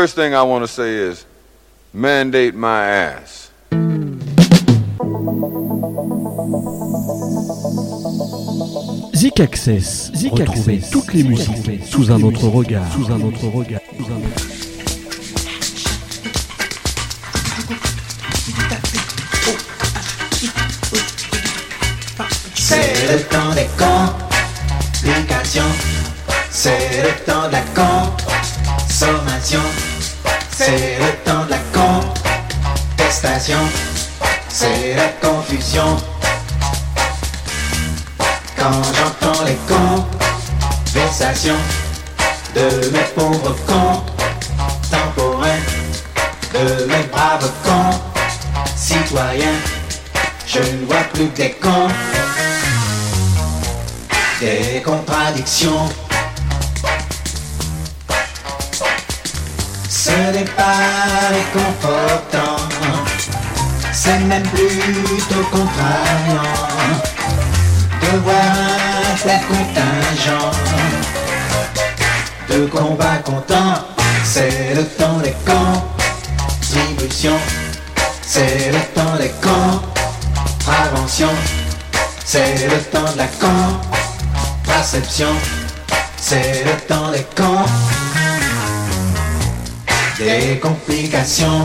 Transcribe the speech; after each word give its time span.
First 0.00 0.14
thing 0.14 0.34
I 0.34 0.42
want 0.44 0.64
to 0.64 0.66
say 0.66 0.94
is 0.94 1.26
mandate 1.92 2.54
my 2.54 2.86
ass. 2.86 3.50
Zik 9.14 9.40
Access. 9.40 10.10
Zik 10.14 10.32
Retrouvez 10.32 10.78
Access. 10.78 10.90
toutes 10.90 11.12
les 11.12 11.22
musiques 11.22 11.84
sous 11.84 12.10
un 12.10 12.22
autre 12.22 12.48
regard. 12.48 12.90
Sous 12.94 13.12
un 13.12 13.20
autre 13.20 13.46
regard. 13.48 13.82
Sous 13.98 14.06
un 14.06 14.16
autre... 14.16 14.40
C'est 22.54 23.12
le 23.12 23.22
temps 23.24 23.52
des 23.54 23.68
complications. 25.04 25.72
C'est 26.50 27.02
le 27.02 27.12
temps 27.26 27.48
de 27.48 27.52
la 27.52 27.64
consommation. 28.88 29.89
C'est 30.62 30.98
le 30.98 31.10
temps 31.24 31.46
de 31.46 31.52
la 31.52 31.58
contestation. 31.72 33.56
C'est 34.50 34.94
la 34.94 35.08
confusion. 35.26 35.96
Quand 38.58 38.82
j'entends 38.92 39.42
les 39.46 39.56
conversations 40.92 41.56
de 42.54 42.90
mes 42.90 43.06
pauvres 43.14 43.56
contemporains, 43.66 45.62
de 46.52 46.84
mes 46.84 47.04
braves 47.10 47.50
citoyens, 48.76 49.60
je 50.46 50.58
ne 50.58 50.84
vois 50.84 51.04
plus 51.14 51.28
que 51.28 51.36
des 51.38 51.52
cons, 51.52 51.88
des 54.40 54.82
contradictions. 54.82 55.88
Ce 60.10 60.16
n'est 60.32 60.44
pas 60.44 61.30
réconfortant, 61.30 62.56
c'est 63.92 64.18
même 64.18 64.42
plutôt 64.42 65.44
contrariant 65.52 66.52
de 68.02 68.18
voir 68.18 68.34
un 68.34 69.16
tel 69.22 69.40
contingent 69.46 70.50
de 72.48 72.66
combats 72.66 73.22
contents. 73.24 73.86
C'est 74.24 74.74
le 74.74 74.84
temps 74.84 75.18
des 75.22 75.34
contributions, 76.60 77.38
c'est 78.22 78.72
le 78.72 78.80
temps 78.94 79.16
des 79.16 79.32
contraventions, 80.60 81.36
c'est 82.24 82.66
le 82.68 82.80
temps 82.90 83.12
de 83.12 83.18
la 83.18 83.28
contraception, 84.64 85.32
c'est 86.16 86.64
le 86.64 86.76
temps 86.88 87.10
des 87.12 87.24
cons, 87.36 87.64
des 90.20 90.60
complications, 90.60 91.64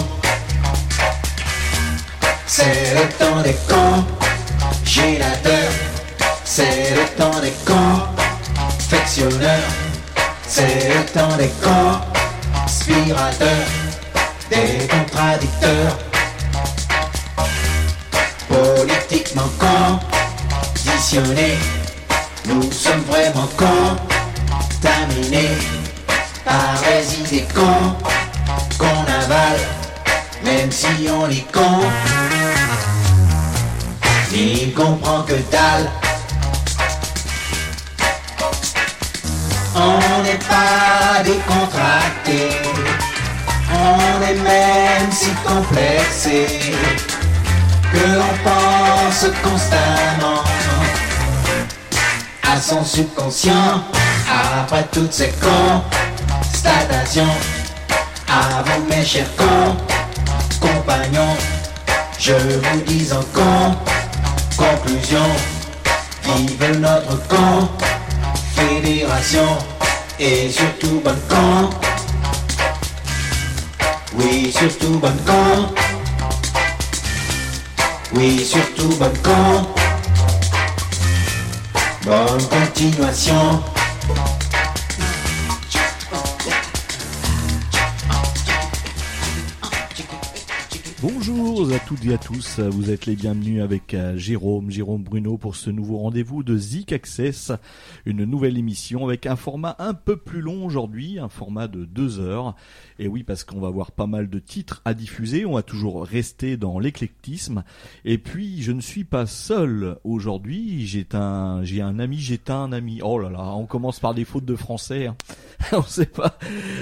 c'est 2.47 2.95
le 2.95 3.05
temps 3.19 3.41
des 3.41 3.55
congélateurs. 4.83 5.73
C'est 6.45 6.95
le 6.95 7.05
temps 7.17 7.39
des 7.41 7.53
confectionneurs, 8.79 9.59
c'est 10.47 10.87
le 10.87 11.03
temps 11.07 11.35
des 11.35 11.51
conspirateurs, 11.61 13.67
des 14.49 14.87
contradicteurs, 14.87 15.99
politiquement 18.47 19.51
conditionnés. 19.59 21.59
Nous 22.45 22.71
sommes 22.71 23.03
vraiment 23.09 23.49
contaminés 23.57 25.57
par 26.45 26.81
les 26.87 27.19
idées 27.19 27.47
même 30.43 30.71
si 30.71 30.87
on 31.09 31.25
les 31.25 31.45
con. 31.51 31.81
Il 34.31 34.73
comprend 34.73 35.21
que 35.23 35.33
dalle 35.51 35.89
On 39.75 40.23
n'est 40.23 40.39
pas 40.47 41.21
décontracté, 41.23 42.49
on 43.71 44.21
est 44.21 44.35
même 44.35 45.11
si 45.11 45.29
complexé 45.45 46.47
que 47.91 47.97
l'on 47.97 48.35
pense 48.43 49.25
constamment 49.43 50.43
à 52.49 52.61
son 52.61 52.83
subconscient. 52.85 53.83
Après 54.61 54.85
toutes 54.91 55.13
ces 55.13 55.33
constatations, 55.41 57.35
vous 58.27 58.85
mes 58.89 59.05
chers 59.05 59.35
compagnons, 60.59 61.37
je 62.19 62.33
vous 62.33 62.81
dis 62.85 63.11
en 63.13 63.23
conclusion, 64.57 65.25
vive 66.23 66.79
notre 66.79 67.27
camp 67.27 67.69
fédération 68.55 69.57
et 70.19 70.49
surtout 70.49 71.01
bonne 71.03 71.19
camp. 71.29 71.69
Oui, 74.17 74.51
surtout 74.51 74.97
bonne 74.99 75.19
camp. 75.25 75.73
Oui, 78.13 78.45
surtout 78.45 78.95
bonne 78.97 79.17
camp. 79.19 79.67
Bonne 82.05 82.47
continuation. 82.47 83.74
Bonjour 91.65 91.81
à 91.81 91.87
toutes 91.87 92.05
et 92.05 92.13
à 92.13 92.19
tous, 92.19 92.59
vous 92.59 92.91
êtes 92.91 93.07
les 93.07 93.15
bienvenus 93.15 93.59
avec 93.63 93.95
euh, 93.95 94.15
Jérôme, 94.17 94.69
Jérôme 94.69 95.01
Bruno 95.01 95.35
pour 95.35 95.55
ce 95.55 95.71
nouveau 95.71 95.97
rendez-vous 95.97 96.43
de 96.43 96.55
Zik 96.55 96.91
Access, 96.91 97.51
une 98.05 98.23
nouvelle 98.23 98.59
émission 98.59 99.03
avec 99.03 99.25
un 99.25 99.35
format 99.35 99.75
un 99.79 99.95
peu 99.95 100.15
plus 100.15 100.41
long 100.41 100.63
aujourd'hui, 100.63 101.17
un 101.17 101.27
format 101.27 101.67
de 101.67 101.83
deux 101.83 102.19
heures. 102.19 102.55
Et 102.99 103.07
oui, 103.07 103.23
parce 103.23 103.43
qu'on 103.43 103.59
va 103.59 103.69
avoir 103.69 103.93
pas 103.93 104.05
mal 104.05 104.29
de 104.29 104.37
titres 104.37 104.83
à 104.85 104.93
diffuser, 104.93 105.43
on 105.47 105.55
va 105.55 105.63
toujours 105.63 106.05
rester 106.05 106.55
dans 106.55 106.77
l'éclectisme. 106.77 107.63
Et 108.03 108.19
puis, 108.19 108.61
je 108.61 108.71
ne 108.71 108.81
suis 108.81 109.03
pas 109.03 109.25
seul 109.25 109.97
aujourd'hui, 110.03 110.85
j'ai 110.85 111.07
un, 111.13 111.63
j'ai 111.63 111.81
un 111.81 111.97
ami, 111.97 112.19
j'ai 112.19 112.39
un 112.47 112.73
ami. 112.73 112.99
Oh 113.01 113.17
là 113.17 113.31
là, 113.31 113.55
on 113.55 113.65
commence 113.65 113.99
par 113.99 114.13
des 114.13 114.23
fautes 114.23 114.45
de 114.45 114.55
français, 114.55 115.07
hein. 115.07 115.15
on 115.73 115.83
sait 115.83 116.05
pas. 116.05 116.37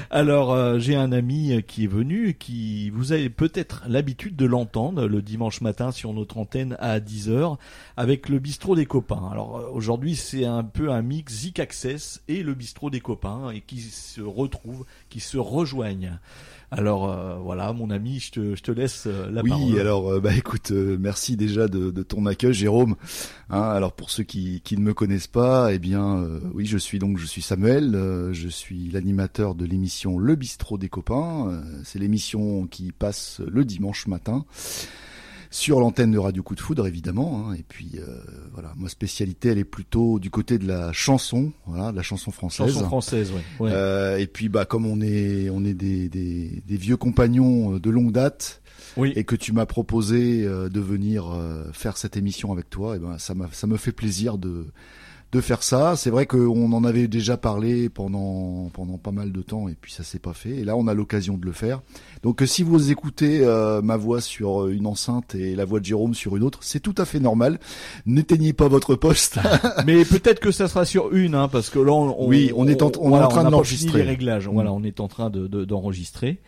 Alors, 0.09 0.51
euh, 0.51 0.79
j'ai 0.79 0.95
un 0.95 1.11
ami 1.11 1.63
qui 1.67 1.85
est 1.85 1.87
venu, 1.87 2.33
qui 2.33 2.89
vous 2.89 3.11
avez 3.11 3.29
peut-être 3.29 3.83
l'habitude 3.87 4.35
de 4.35 4.45
l'entendre 4.45 5.07
le 5.07 5.21
dimanche 5.21 5.61
matin 5.61 5.91
sur 5.91 6.13
notre 6.13 6.37
antenne 6.37 6.75
à 6.79 6.99
10h 6.99 7.57
avec 7.97 8.29
le 8.29 8.39
bistrot 8.39 8.75
des 8.75 8.85
copains. 8.85 9.29
Alors 9.31 9.57
euh, 9.57 9.69
aujourd'hui 9.71 10.15
c'est 10.15 10.45
un 10.45 10.63
peu 10.63 10.91
un 10.91 11.01
mix 11.01 11.33
Zik 11.33 11.59
Access 11.59 12.21
et 12.27 12.43
le 12.43 12.53
bistrot 12.53 12.89
des 12.89 13.01
copains 13.01 13.51
et 13.51 13.61
qui 13.61 13.79
se 13.81 14.21
retrouvent, 14.21 14.85
qui 15.09 15.19
se 15.19 15.37
rejoignent. 15.37 16.19
Alors 16.77 17.09
euh, 17.09 17.35
voilà, 17.35 17.71
mon 17.71 17.89
ami, 17.89 18.19
je 18.19 18.31
te, 18.31 18.55
je 18.55 18.63
te 18.63 18.71
laisse 18.71 19.05
euh, 19.07 19.29
la 19.31 19.43
parole. 19.43 19.73
Oui, 19.73 19.79
alors 19.79 20.19
bah 20.19 20.35
écoute, 20.35 20.71
merci 20.71 21.37
déjà 21.37 21.67
de, 21.67 21.91
de, 21.91 22.03
ton 22.03 22.25
accueil, 22.25 22.53
Jérôme. 22.53 22.95
Hein, 23.49 23.61
alors 23.61 23.93
pour 23.93 24.09
ceux 24.09 24.23
qui, 24.23 24.61
qui 24.61 24.77
ne 24.77 24.81
me 24.81 24.93
connaissent 24.93 25.27
pas, 25.27 25.73
eh 25.73 25.79
bien 25.79 26.27
oui, 26.53 26.65
je 26.65 26.77
suis 26.77 26.99
donc 26.99 27.17
je 27.17 27.25
suis 27.25 27.41
Samuel, 27.41 27.97
je 28.31 28.47
suis 28.47 28.89
l'animateur 28.89 29.55
de 29.55 29.65
l'émission 29.65 30.17
Le 30.17 30.35
Bistrot 30.35 30.77
des 30.77 30.89
copains. 30.89 31.61
C'est 31.83 31.99
l'émission 31.99 32.67
qui 32.67 32.91
passe 32.91 33.41
le 33.47 33.65
dimanche 33.65 34.07
matin 34.07 34.45
sur 35.53 35.79
l'antenne 35.79 36.11
de 36.11 36.17
Radio 36.17 36.41
Coup 36.41 36.55
de 36.55 36.59
Foudre 36.59 36.87
évidemment. 36.87 37.47
Hein, 37.47 37.53
et 37.53 37.63
puis 37.63 37.91
euh, 37.99 38.17
voilà, 38.53 38.73
moi 38.75 38.89
spécialité, 38.89 39.49
elle 39.49 39.59
est 39.59 39.63
plutôt 39.63 40.17
du 40.17 40.31
côté 40.31 40.57
de 40.57 40.67
la 40.67 40.91
chanson, 40.91 41.53
voilà, 41.67 41.91
de 41.91 41.95
la 41.95 42.01
chanson 42.01 42.31
française. 42.31 42.73
Chanson 42.73 42.85
française, 42.85 43.31
oui. 43.59 43.69
Euh, 43.69 44.17
et 44.17 44.25
puis 44.25 44.49
bah 44.49 44.65
comme 44.65 44.87
on 44.87 44.99
est 44.99 45.49
on 45.51 45.63
est 45.63 45.75
des, 45.75 46.09
des, 46.09 46.63
des 46.65 46.77
vieux 46.77 46.97
compagnons 46.97 47.77
de 47.77 47.89
longue 47.89 48.11
date. 48.11 48.61
Oui. 48.97 49.13
Et 49.15 49.23
que 49.23 49.35
tu 49.35 49.53
m'as 49.53 49.65
proposé 49.65 50.43
euh, 50.43 50.69
de 50.69 50.79
venir 50.79 51.31
euh, 51.31 51.63
faire 51.71 51.97
cette 51.97 52.15
émission 52.15 52.51
avec 52.51 52.69
toi, 52.69 52.95
et 52.95 52.99
ben 52.99 53.17
ça, 53.17 53.33
ça 53.51 53.65
me 53.65 53.77
fait 53.77 53.91
plaisir 53.91 54.37
de, 54.37 54.67
de 55.33 55.41
faire 55.41 55.63
ça. 55.63 55.95
C'est 55.95 56.11
vrai 56.11 56.27
qu'on 56.27 56.71
en 56.71 56.83
avait 56.83 57.07
déjà 57.07 57.37
parlé 57.37 57.89
pendant 57.89 58.69
pendant 58.71 58.97
pas 58.97 59.11
mal 59.11 59.31
de 59.31 59.41
temps 59.41 59.67
et 59.67 59.75
puis 59.79 59.91
ça 59.91 60.03
s'est 60.03 60.19
pas 60.19 60.33
fait. 60.33 60.51
Et 60.51 60.63
là, 60.63 60.77
on 60.77 60.87
a 60.87 60.93
l'occasion 60.93 61.37
de 61.37 61.45
le 61.45 61.51
faire. 61.51 61.81
Donc, 62.21 62.41
euh, 62.41 62.45
si 62.45 62.61
vous 62.61 62.91
écoutez 62.91 63.41
euh, 63.41 63.81
ma 63.81 63.97
voix 63.97 64.21
sur 64.21 64.63
euh, 64.63 64.71
une 64.71 64.85
enceinte 64.85 65.35
et 65.35 65.55
la 65.55 65.65
voix 65.65 65.79
de 65.79 65.85
Jérôme 65.85 66.13
sur 66.13 66.37
une 66.37 66.43
autre, 66.43 66.59
c'est 66.61 66.79
tout 66.79 66.95
à 66.97 67.05
fait 67.05 67.19
normal. 67.19 67.59
N'éteignez 68.05 68.53
pas 68.53 68.67
votre 68.67 68.95
poste. 68.95 69.39
Mais 69.85 70.05
peut-être 70.05 70.39
que 70.39 70.51
ça 70.51 70.67
sera 70.67 70.85
sur 70.85 71.13
une, 71.13 71.33
hein, 71.33 71.47
parce 71.47 71.69
que 71.69 71.79
là, 71.79 71.91
on, 71.91 72.27
oui, 72.27 72.51
on 72.55 72.67
est 72.67 72.83
en, 72.83 72.91
on, 72.99 73.17
est 73.17 73.23
en 73.23 73.27
train 73.27 73.43
de 73.43 73.49
l'enregistrer. 73.49 74.03
les 74.03 74.09
réglages. 74.09 74.47
Voilà, 74.47 74.71
on 74.71 74.83
est 74.83 74.99
en 74.99 75.07
train 75.07 75.29
de 75.29 75.47
d'enregistrer. 75.65 76.39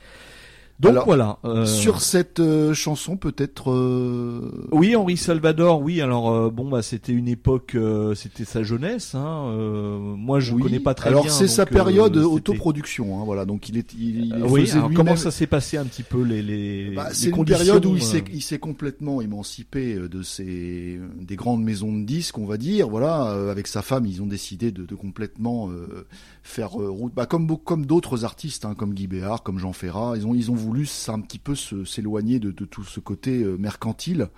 Donc 0.77 0.97
voilà. 1.05 1.37
Euh... 1.45 1.65
Sur 1.65 2.01
cette 2.01 2.41
euh, 2.41 2.73
chanson, 2.73 3.15
peut-être. 3.15 3.71
Euh... 3.71 4.67
Oui, 4.73 4.93
Henri 4.95 5.15
Salvador. 5.15 5.81
Oui, 5.81 6.01
alors 6.01 6.29
euh, 6.29 6.49
bon, 6.49 6.69
bah 6.69 6.81
c'était 6.81 7.13
une 7.13 7.29
époque, 7.29 7.75
euh, 7.75 8.13
c'était 8.13 8.43
sa 8.43 8.61
jeunesse. 8.61 9.15
Hein, 9.15 9.53
moi, 10.17 10.41
je 10.41 10.53
oui. 10.53 10.61
connais 10.61 10.81
pas 10.81 10.93
très 10.93 11.09
alors, 11.09 11.23
bien. 11.23 11.31
Alors 11.31 11.39
c'est 11.39 11.47
sa 11.47 11.65
période 11.65 12.17
autoproduction. 12.17 13.19
Hein, 13.19 13.23
voilà, 13.23 13.45
donc 13.45 13.69
il 13.69 13.77
est. 13.77 13.93
Il, 13.93 14.25
il 14.25 14.43
oui. 14.49 14.69
Alors, 14.73 14.91
comment 14.93 15.15
ça 15.15 15.31
s'est 15.31 15.47
passé 15.47 15.77
un 15.77 15.85
petit 15.85 16.03
peu 16.03 16.21
les 16.21 16.41
les. 16.41 16.91
Bah, 16.93 17.07
c'est 17.13 17.29
une 17.29 17.45
période 17.45 17.85
où 17.85 17.95
il 17.95 18.03
s'est 18.03 18.25
il 18.33 18.41
s'est 18.41 18.59
complètement 18.59 19.21
émancipé 19.21 19.95
de 19.95 20.21
ses 20.23 20.99
des 21.21 21.35
grandes 21.37 21.63
maisons 21.63 21.93
de 21.97 22.03
disques, 22.03 22.37
on 22.37 22.45
va 22.45 22.57
dire. 22.57 22.89
Voilà, 22.89 23.31
avec 23.49 23.67
sa 23.67 23.81
femme, 23.81 24.05
ils 24.05 24.21
ont 24.21 24.27
décidé 24.27 24.71
de, 24.71 24.85
de 24.85 24.95
complètement 24.95 25.69
faire 26.43 26.71
route. 26.71 27.13
Bah, 27.15 27.25
comme 27.25 27.47
comme 27.63 27.85
d'autres 27.85 28.25
artistes, 28.25 28.65
hein, 28.65 28.75
comme 28.75 28.93
Guy 28.93 29.07
Béard, 29.07 29.41
comme 29.41 29.57
Jean 29.57 29.71
Ferrat, 29.71 30.15
ils 30.17 30.27
ont 30.27 30.35
ils 30.35 30.51
ont 30.51 30.64
voulu 30.65 30.87
un 31.07 31.21
petit 31.21 31.39
peu 31.39 31.55
s'éloigner 31.55 32.39
de, 32.39 32.51
tout 32.51 32.83
ce 32.83 32.99
côté 32.99 33.43
euh, 33.43 33.57
mercantile. 33.57 34.29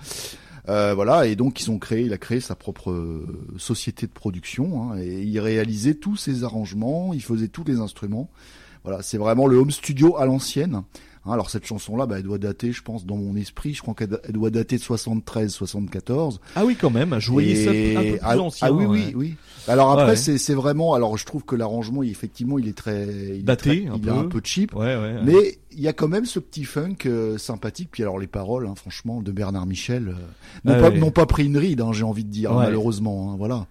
Euh, 0.69 0.93
voilà, 0.93 1.27
et 1.27 1.37
donc 1.37 1.61
ils 1.61 1.71
ont 1.71 1.79
créé, 1.79 2.01
il 2.01 2.11
a 2.11 2.17
créé 2.17 2.41
sa 2.41 2.55
propre 2.55 2.91
euh, 2.91 3.25
société 3.57 4.05
de 4.05 4.11
production, 4.11 4.91
hein, 4.91 4.97
et 4.97 5.21
il 5.21 5.39
réalisait 5.39 5.93
tous 5.93 6.17
ses 6.17 6.43
arrangements, 6.43 7.13
il 7.13 7.23
faisait 7.23 7.47
tous 7.47 7.63
les 7.63 7.79
instruments. 7.79 8.29
Voilà, 8.83 9.01
c'est 9.01 9.17
vraiment 9.17 9.47
le 9.47 9.57
home 9.57 9.71
studio 9.71 10.17
à 10.17 10.25
l'ancienne. 10.25 10.83
Hein, 11.27 11.33
alors 11.33 11.49
cette 11.49 11.65
chanson-là, 11.65 12.05
bah, 12.05 12.17
elle 12.17 12.23
doit 12.23 12.37
dater, 12.37 12.71
je 12.71 12.81
pense, 12.81 13.05
dans 13.05 13.17
mon 13.17 13.35
esprit, 13.35 13.73
je 13.73 13.81
crois 13.81 13.93
qu'elle 13.93 14.17
doit 14.29 14.49
dater 14.49 14.77
de 14.77 14.81
73, 14.81 15.51
74. 15.51 16.39
Ah 16.55 16.65
oui, 16.65 16.77
quand 16.79 16.89
même. 16.89 17.19
Je 17.19 17.31
voyais 17.31 17.65
ça 17.65 17.71
un 17.71 18.03
peu 18.03 18.09
plus 18.11 18.19
ah, 18.21 18.39
ancien. 18.39 18.67
Ah 18.67 18.71
oui, 18.71 18.85
oui, 18.85 19.13
oui. 19.15 19.35
Alors 19.67 19.91
après, 19.91 20.15
c'est 20.15 20.37
c'est 20.37 20.53
vraiment. 20.53 20.93
Alors 20.93 21.17
je 21.17 21.25
trouve 21.25 21.43
que 21.43 21.55
l'arrangement, 21.55 22.03
effectivement, 22.03 22.57
il 22.57 22.67
est 22.67 22.77
très 22.77 23.05
il 23.35 23.43
daté, 23.43 23.83
est 23.83 23.87
un, 23.89 23.95
il 23.95 24.01
peu. 24.01 24.09
Est 24.09 24.13
un 24.13 24.23
peu 24.25 24.41
cheap. 24.43 24.73
Ouais, 24.73 24.95
ouais, 24.95 25.15
mais 25.23 25.59
il 25.71 25.81
y 25.81 25.87
a 25.87 25.93
quand 25.93 26.07
même 26.07 26.25
ce 26.25 26.39
petit 26.39 26.63
funk 26.63 26.95
euh, 27.05 27.37
sympathique. 27.37 27.89
Puis 27.91 28.03
alors 28.03 28.17
les 28.17 28.27
paroles, 28.27 28.65
hein, 28.67 28.75
franchement, 28.75 29.21
de 29.21 29.31
Bernard 29.31 29.65
Michel, 29.65 30.09
euh, 30.09 30.13
n'ont 30.63 30.81
pas 30.81 30.89
n'ont 30.91 31.11
pas 31.11 31.25
pris 31.25 31.45
une 31.45 31.57
ride, 31.57 31.81
hein, 31.81 31.91
j'ai 31.91 32.03
envie 32.03 32.23
de 32.23 32.31
dire, 32.31 32.53
malheureusement. 32.53 33.33
Hein, 33.33 33.35
voilà 33.37 33.67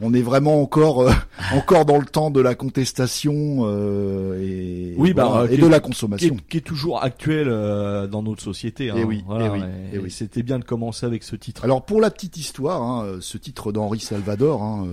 on 0.00 0.12
est 0.14 0.22
vraiment 0.22 0.60
encore 0.62 1.02
euh, 1.02 1.12
encore 1.54 1.84
dans 1.84 1.98
le 1.98 2.04
temps 2.04 2.30
de 2.30 2.40
la 2.40 2.54
contestation 2.54 3.60
euh, 3.62 4.40
et, 4.40 4.94
oui, 4.96 5.12
bah, 5.14 5.46
et 5.50 5.56
de 5.56 5.66
la 5.66 5.80
consommation, 5.80 6.36
qui 6.48 6.58
est, 6.58 6.60
toujours 6.60 6.95
actuel 7.02 7.48
euh, 7.48 8.06
dans 8.06 8.22
notre 8.22 8.42
société. 8.42 8.90
Hein, 8.90 8.96
et 8.96 9.04
oui, 9.04 9.24
voilà, 9.26 9.46
et 9.46 9.50
oui, 9.50 9.60
et, 9.92 9.98
oui. 9.98 10.10
C'était 10.10 10.42
bien 10.42 10.58
de 10.58 10.64
commencer 10.64 11.06
avec 11.06 11.22
ce 11.22 11.36
titre. 11.36 11.64
Alors 11.64 11.84
pour 11.84 12.00
la 12.00 12.10
petite 12.10 12.36
histoire, 12.36 12.82
hein, 12.82 13.18
ce 13.20 13.38
titre 13.38 13.72
d'Henri 13.72 14.00
Salvador. 14.00 14.62
Hein, 14.62 14.88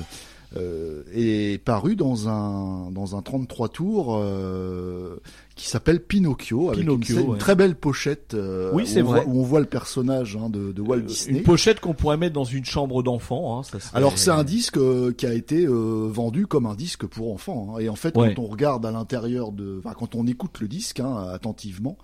euh, 0.55 1.03
est 1.11 1.57
paru 1.63 1.95
dans 1.95 2.29
un 2.29 2.91
dans 2.91 3.15
un 3.15 3.21
33 3.23 3.69
tours 3.69 4.17
euh, 4.17 5.19
qui 5.55 5.67
s'appelle 5.67 5.99
Pinocchio, 5.99 6.69
avec 6.69 6.87
une, 6.87 7.37
très 7.37 7.55
belle 7.55 7.75
pochette 7.75 8.35
euh, 8.35 8.69
oui, 8.73 8.85
c'est 8.85 9.01
vrai. 9.01 9.23
où 9.25 9.39
on 9.39 9.43
voit 9.43 9.61
le 9.61 9.65
personnage 9.65 10.37
hein, 10.39 10.49
de, 10.49 10.71
de, 10.71 10.81
Walt 10.81 11.01
Disney. 11.01 11.39
Une 11.39 11.43
pochette 11.43 11.79
qu'on 11.79 11.93
pourrait 11.95 12.17
mettre 12.17 12.33
dans 12.33 12.43
une 12.43 12.65
chambre 12.65 13.01
d'enfant. 13.01 13.57
Hein, 13.57 13.63
serait... 13.63 13.79
Alors 13.93 14.17
c'est 14.17 14.29
un 14.29 14.43
disque 14.43 14.77
qui 15.15 15.25
a 15.25 15.33
été 15.33 15.65
vendu 15.65 16.45
comme 16.45 16.67
un 16.67 16.75
disque 16.75 17.07
pour 17.07 17.33
enfants. 17.33 17.75
Hein, 17.75 17.79
et 17.79 17.89
en 17.89 17.95
fait, 17.95 18.13
quand 18.13 18.37
on 18.37 18.45
regarde 18.45 18.85
à 18.85 18.91
l'intérieur 18.91 19.51
de, 19.51 19.79
enfin, 19.83 19.95
quand 19.97 20.13
on 20.15 20.27
écoute 20.27 20.59
le 20.59 20.67
disque 20.67 21.01
attentivement, 21.33 21.97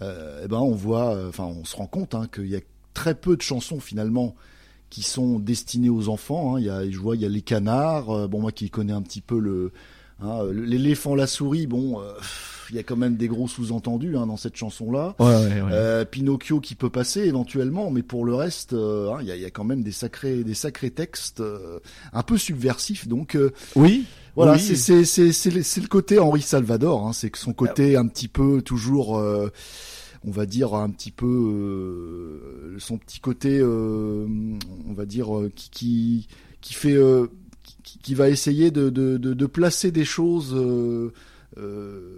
eh 0.00 0.48
ben 0.48 0.58
on 0.58 0.72
voit, 0.72 1.16
enfin 1.28 1.44
on 1.44 1.64
se 1.64 1.76
rend 1.76 1.86
compte 1.86 2.16
qu'il 2.32 2.48
y 2.48 2.56
a 2.56 2.60
très 2.94 3.14
peu 3.14 3.36
de 3.36 3.42
chansons 3.42 3.78
finalement 3.78 4.34
qui 4.90 5.02
sont 5.02 5.38
destinés 5.38 5.90
aux 5.90 6.08
enfants. 6.08 6.56
Hein. 6.56 6.60
Il 6.60 6.66
y 6.66 6.70
a, 6.70 6.88
je 6.88 6.98
vois, 6.98 7.16
il 7.16 7.22
y 7.22 7.26
a 7.26 7.28
les 7.28 7.42
canards. 7.42 8.10
Euh, 8.10 8.28
bon, 8.28 8.40
moi 8.40 8.52
qui 8.52 8.70
connais 8.70 8.92
un 8.92 9.02
petit 9.02 9.20
peu 9.20 9.38
le 9.38 9.72
hein, 10.22 10.40
l'éléphant, 10.52 11.14
la 11.14 11.26
souris. 11.26 11.66
Bon, 11.66 12.00
euh, 12.00 12.12
il 12.70 12.76
y 12.76 12.78
a 12.78 12.82
quand 12.82 12.96
même 12.96 13.16
des 13.16 13.28
gros 13.28 13.48
sous-entendus 13.48 14.16
hein, 14.16 14.26
dans 14.26 14.36
cette 14.36 14.56
chanson-là. 14.56 15.14
Ouais, 15.18 15.26
ouais, 15.26 15.60
euh, 15.70 16.04
Pinocchio 16.04 16.60
qui 16.60 16.74
peut 16.74 16.90
passer 16.90 17.20
éventuellement, 17.20 17.90
mais 17.90 18.02
pour 18.02 18.24
le 18.24 18.34
reste, 18.34 18.72
euh, 18.72 19.16
il 19.20 19.26
y, 19.26 19.32
a, 19.32 19.36
y, 19.36 19.44
a, 19.44 19.50
quand 19.50 19.64
même 19.64 19.82
des 19.82 19.92
sacrés, 19.92 20.42
des 20.42 20.54
sacrés 20.54 20.90
textes 20.90 21.42
un 22.12 22.22
peu 22.22 22.38
subversifs. 22.38 23.08
Donc 23.08 23.36
oui. 23.74 24.04
Voilà, 24.34 24.52
oui. 24.52 24.76
c'est 24.76 25.04
c'est 25.06 25.32
c'est 25.32 25.80
le 25.80 25.88
côté 25.88 26.18
Henri 26.18 26.42
Salvador. 26.42 27.14
C'est 27.14 27.30
que 27.30 27.38
son 27.38 27.54
côté 27.54 27.96
un 27.96 28.06
petit 28.06 28.28
peu 28.28 28.60
toujours 28.60 29.18
on 30.26 30.30
va 30.30 30.44
dire 30.44 30.74
un 30.74 30.90
petit 30.90 31.12
peu 31.12 31.26
euh, 31.26 32.78
son 32.78 32.98
petit 32.98 33.20
côté, 33.20 33.58
euh, 33.60 34.26
on 34.88 34.92
va 34.92 35.06
dire 35.06 35.36
euh, 35.36 35.52
qui 35.54 35.70
qui, 35.70 36.28
qui 36.60 36.74
fait 36.74 36.98
qui, 37.82 37.98
qui, 37.98 38.14
va 38.14 38.28
essayer 38.28 38.70
de, 38.70 38.90
de, 38.90 39.16
de, 39.16 39.34
de 39.34 39.46
placer 39.46 39.92
des 39.92 40.04
choses 40.04 40.56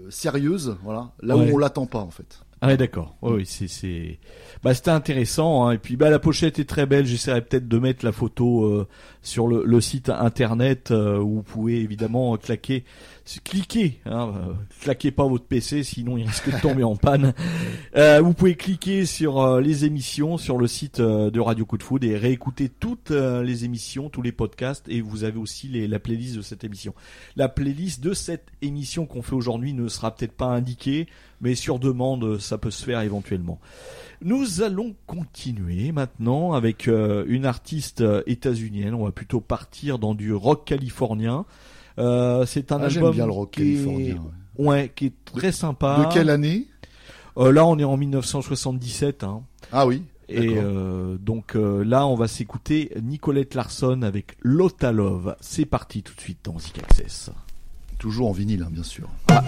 sérieuses, 0.08 0.76
voilà, 0.82 1.12
là 1.22 1.36
ouais. 1.36 1.50
où 1.50 1.54
on 1.54 1.58
l'attend 1.58 1.86
pas 1.86 2.00
en 2.00 2.10
fait. 2.10 2.40
Ah 2.60 2.66
ouais, 2.66 2.76
d'accord. 2.76 3.16
oui, 3.22 3.46
c'est 3.46 3.68
c'est 3.68 4.18
bah 4.64 4.74
c'était 4.74 4.90
intéressant 4.90 5.66
hein. 5.66 5.72
et 5.72 5.78
puis 5.78 5.96
bah 5.96 6.10
la 6.10 6.18
pochette 6.18 6.58
est 6.58 6.68
très 6.68 6.86
belle, 6.86 7.06
j'essaierai 7.06 7.42
peut-être 7.42 7.68
de 7.68 7.78
mettre 7.78 8.04
la 8.04 8.10
photo 8.10 8.64
euh, 8.64 8.88
sur 9.22 9.46
le, 9.46 9.62
le, 9.64 9.80
site 9.80 10.08
internet 10.08 10.90
euh, 10.90 11.18
où 11.18 11.36
vous 11.36 11.42
pouvez 11.42 11.80
évidemment 11.80 12.36
claquer 12.36 12.84
cliquer 13.44 14.00
hein, 14.06 14.32
euh, 14.34 14.52
claquez 14.80 15.10
pas 15.10 15.26
votre 15.26 15.44
PC 15.44 15.82
sinon 15.82 16.16
il 16.16 16.26
risque 16.26 16.50
de 16.50 16.60
tomber 16.60 16.84
en 16.84 16.96
panne. 16.96 17.34
vous 17.94 18.32
pouvez 18.32 18.54
cliquer 18.54 19.06
sur 19.06 19.60
les 19.60 19.84
émissions 19.84 20.38
sur 20.38 20.58
le 20.58 20.66
site 20.66 21.00
de 21.00 21.40
Radio 21.40 21.64
Coup 21.66 21.78
de 21.78 21.82
Food 21.82 22.04
et 22.04 22.16
réécouter 22.16 22.68
toutes 22.68 23.10
les 23.10 23.64
émissions, 23.64 24.08
tous 24.08 24.22
les 24.22 24.32
podcasts 24.32 24.88
et 24.88 25.00
vous 25.00 25.24
avez 25.24 25.38
aussi 25.38 25.68
la 25.86 25.98
playlist 25.98 26.36
de 26.36 26.42
cette 26.42 26.64
émission. 26.64 26.94
La 27.36 27.48
playlist 27.48 28.02
de 28.02 28.14
cette 28.14 28.48
émission 28.62 29.06
qu'on 29.06 29.22
fait 29.22 29.34
aujourd'hui 29.34 29.74
ne 29.74 29.88
sera 29.88 30.14
peut-être 30.14 30.32
pas 30.32 30.46
indiquée 30.46 31.06
mais 31.40 31.54
sur 31.54 31.78
demande 31.78 32.38
ça 32.38 32.58
peut 32.58 32.70
se 32.70 32.84
faire 32.84 33.00
éventuellement. 33.00 33.60
Nous 34.20 34.62
allons 34.62 34.96
continuer 35.06 35.92
maintenant 35.92 36.52
avec 36.52 36.88
euh, 36.88 37.24
une 37.28 37.46
artiste 37.46 38.02
états-unienne. 38.26 38.94
On 38.94 39.04
va 39.04 39.12
plutôt 39.12 39.40
partir 39.40 40.00
dans 40.00 40.14
du 40.14 40.32
rock 40.32 40.64
californien. 40.64 41.46
Euh, 41.98 42.46
c'est 42.46 42.72
un 42.72 42.80
ah, 42.80 42.86
album 42.86 43.14
bien 43.14 43.26
le 43.26 43.32
rock 43.32 43.52
qui. 43.52 43.76
Est, 43.76 44.16
ouais. 44.58 44.92
qui 44.94 45.06
est 45.06 45.24
très 45.24 45.52
sympa. 45.52 46.06
De 46.06 46.12
quelle 46.12 46.30
année? 46.30 46.66
Euh, 47.36 47.52
Là, 47.52 47.66
on 47.66 47.78
est 47.78 47.84
en 47.84 47.96
1977. 47.96 49.24
Hein. 49.24 49.42
Ah 49.72 49.86
oui. 49.86 50.02
Et 50.30 50.56
euh, 50.58 51.16
donc 51.18 51.54
là, 51.54 52.06
on 52.06 52.14
va 52.14 52.28
s'écouter 52.28 52.92
Nicolette 53.02 53.54
Larson 53.54 54.02
avec 54.02 54.36
Lotta 54.42 54.92
Love. 54.92 55.36
C'est 55.40 55.64
parti 55.64 56.02
tout 56.02 56.14
de 56.14 56.20
suite 56.20 56.40
dans 56.44 56.58
Zik 56.58 56.78
Access. 56.78 57.30
Toujours 57.98 58.28
en 58.28 58.32
vinyle, 58.32 58.62
hein, 58.62 58.70
bien 58.70 58.82
sûr. 58.82 59.08
Ah, 59.28 59.42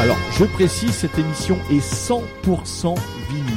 Alors, 0.00 0.16
je 0.32 0.44
précise, 0.44 0.90
cette 0.90 1.18
émission 1.18 1.56
est 1.70 1.84
100% 1.84 2.96
vinyle. 3.28 3.51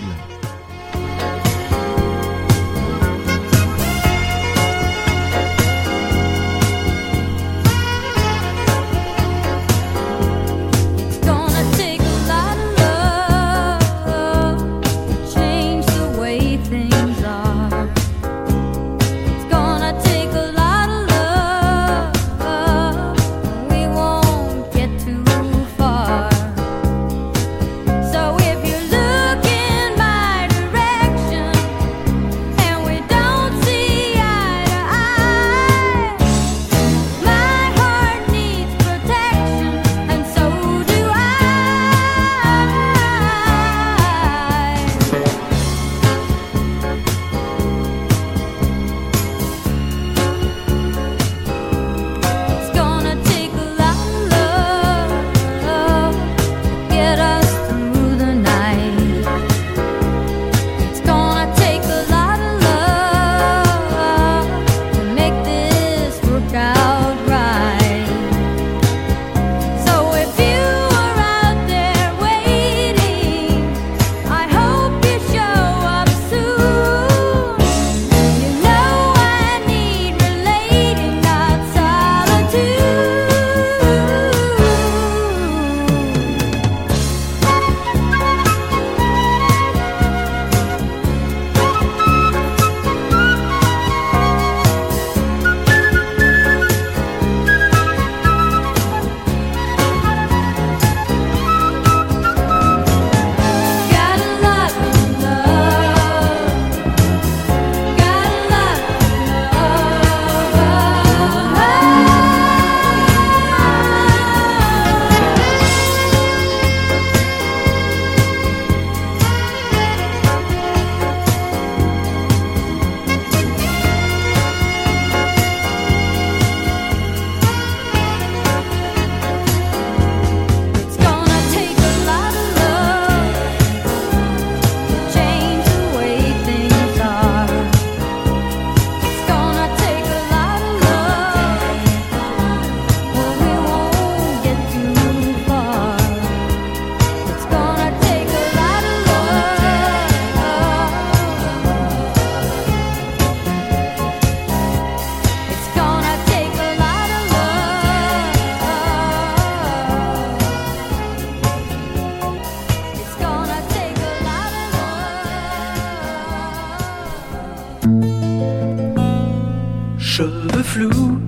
flou 170.66 171.20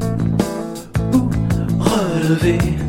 ou 1.14 1.30
relevé. 1.80 2.87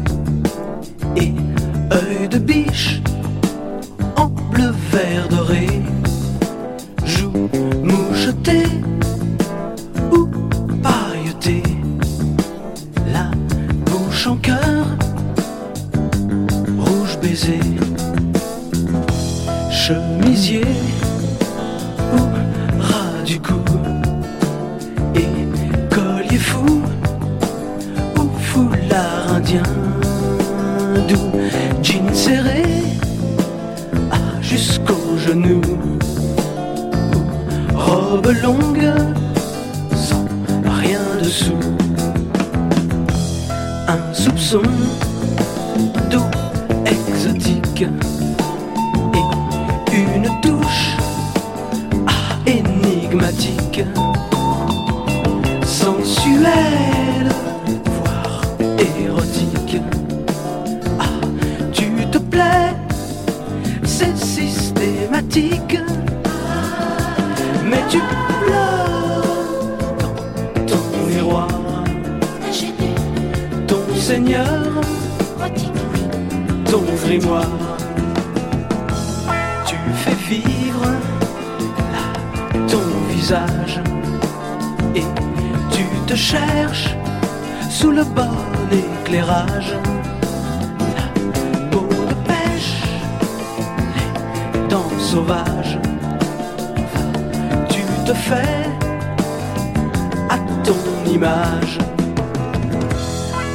ton 100.68 101.10
image. 101.10 101.78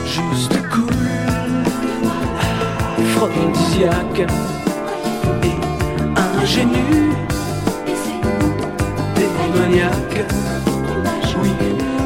Juste 0.06 0.58
cool, 0.72 0.94
aphrodisiaque 2.98 4.28
et 5.44 5.58
ingénu, 6.42 7.14
démoniaque. 9.16 10.26
Oui, 11.42 11.52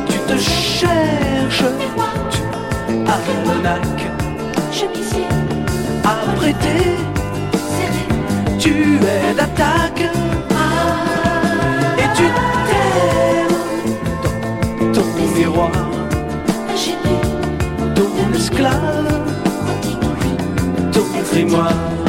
tu 0.09 0.17
te 0.19 0.37
cherches, 0.37 1.65
tu 2.29 2.41
almanac. 3.15 3.99
Apprêté, 6.03 6.77
tu 8.59 8.73
es 8.95 9.33
d'attaque 9.33 10.03
et 11.97 12.09
tu 12.15 12.56
miroir, 15.37 15.71
ton 17.95 18.33
esclave, 18.33 19.07
ton 20.91 21.23
grimoire. 21.31 22.06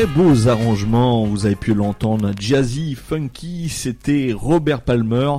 Très 0.00 0.06
beaux 0.06 0.48
arrangements, 0.48 1.26
vous 1.26 1.44
avez 1.44 1.56
pu 1.56 1.74
l'entendre, 1.74 2.30
jazzy, 2.38 2.94
funky, 2.94 3.68
c'était 3.68 4.32
Robert 4.34 4.80
Palmer, 4.80 5.30